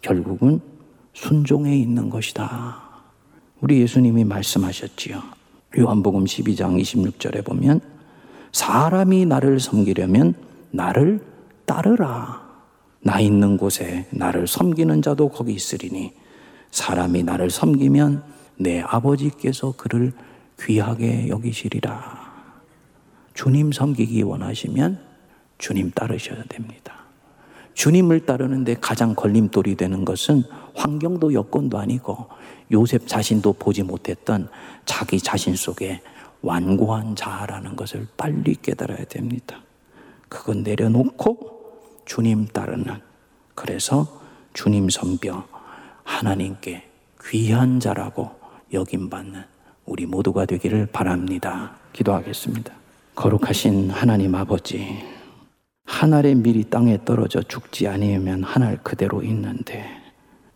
결국은 0.00 0.60
순종에 1.12 1.76
있는 1.76 2.10
것이다. 2.10 2.80
우리 3.60 3.80
예수님이 3.80 4.24
말씀하셨지요. 4.24 5.22
요한복음 5.78 6.24
12장 6.24 6.80
26절에 6.80 7.44
보면 7.44 7.80
사람이 8.52 9.26
나를 9.26 9.60
섬기려면 9.60 10.34
나를 10.70 11.20
따르라. 11.66 12.47
나 13.00 13.20
있는 13.20 13.56
곳에 13.56 14.06
나를 14.10 14.46
섬기는 14.46 15.02
자도 15.02 15.28
거기 15.28 15.52
있으리니 15.52 16.12
사람이 16.70 17.22
나를 17.22 17.50
섬기면 17.50 18.22
내 18.56 18.80
아버지께서 18.80 19.72
그를 19.76 20.12
귀하게 20.60 21.28
여기시리라. 21.28 22.28
주님 23.34 23.70
섬기기 23.70 24.22
원하시면 24.22 24.98
주님 25.58 25.90
따르셔야 25.92 26.42
됩니다. 26.48 26.98
주님을 27.74 28.26
따르는데 28.26 28.74
가장 28.80 29.14
걸림돌이 29.14 29.76
되는 29.76 30.04
것은 30.04 30.42
환경도 30.74 31.32
여건도 31.32 31.78
아니고 31.78 32.26
요셉 32.72 33.06
자신도 33.06 33.52
보지 33.52 33.84
못했던 33.84 34.48
자기 34.84 35.20
자신 35.20 35.54
속에 35.54 36.00
완고한 36.42 37.14
자아라는 37.14 37.76
것을 37.76 38.08
빨리 38.16 38.56
깨달아야 38.56 39.04
됩니다. 39.04 39.62
그건 40.28 40.64
내려놓고 40.64 41.57
주님 42.08 42.46
따르는 42.46 42.86
그래서 43.54 44.20
주님 44.54 44.88
선벼 44.88 45.44
하나님께 46.04 46.88
귀한 47.26 47.80
자라고 47.80 48.30
여김받는 48.72 49.44
우리 49.84 50.06
모두가 50.06 50.46
되기를 50.46 50.86
바랍니다. 50.86 51.76
기도하겠습니다. 51.92 52.72
거룩하신 53.14 53.90
하나님 53.90 54.34
아버지, 54.34 55.04
하늘의 55.84 56.36
밀이 56.36 56.64
땅에 56.70 56.98
떨어져 57.04 57.42
죽지 57.42 57.86
아니면 57.86 58.42
하늘 58.42 58.78
그대로 58.82 59.22
있는데 59.22 59.84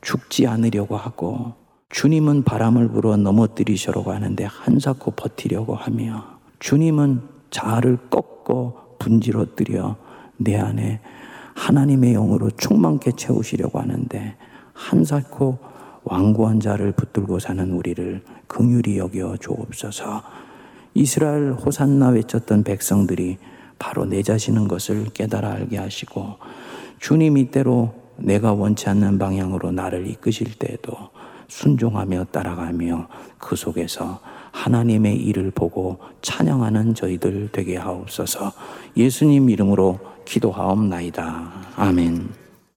죽지 0.01 0.47
않으려고 0.47 0.97
하고 0.97 1.53
주님은 1.91 2.45
바람을 2.45 2.88
불어 2.88 3.19
넘어뜨리시려고 3.19 4.12
하는데 4.12 4.43
한사코 4.45 5.11
버티려고 5.11 5.75
하며 5.75 6.38
주님은 6.61 7.21
자아를 7.51 7.99
꺾고 8.09 8.97
분지러뜨려 8.99 9.97
내 10.38 10.57
안에 10.57 11.01
하나님의 11.55 12.15
영으로 12.15 12.51
충만케 12.51 13.12
채우시려고 13.12 13.79
하는데 13.79 14.37
한사코 14.73 15.59
완고한 16.05 16.61
자를 16.61 16.93
붙들고 16.93 17.38
사는 17.38 17.73
우리를 17.73 18.23
긍휼히 18.47 18.99
여겨 18.99 19.37
주옵소서. 19.38 20.23
이스라엘 20.95 21.53
호산나 21.53 22.09
외쳤던 22.09 22.65
백성들이 22.65 23.38
바로 23.79 24.05
내 24.05 24.23
자신인 24.23 24.69
것을 24.69 25.07
깨달아 25.07 25.53
알게 25.53 25.79
하시고 25.79 26.37
주님 26.99 27.38
이대로 27.38 27.95
내가 28.17 28.53
원치 28.53 28.88
않는 28.88 29.19
방향으로 29.19 29.73
나를 29.73 30.07
이끄실 30.07 30.59
때에도 30.59 30.93
순종하며 31.49 32.27
따라가며 32.31 33.09
그 33.38 33.57
속에서 33.57 34.21
하나님의 34.53 35.17
일을 35.17 35.51
보고 35.51 35.99
찬양하는 36.21 36.95
저희들 36.95 37.49
되게 37.53 37.77
하옵소서 37.77 38.53
예수님 38.97 39.51
이름으로 39.51 39.99
기도하옵나이다. 40.24 41.52
아멘. 41.76 42.41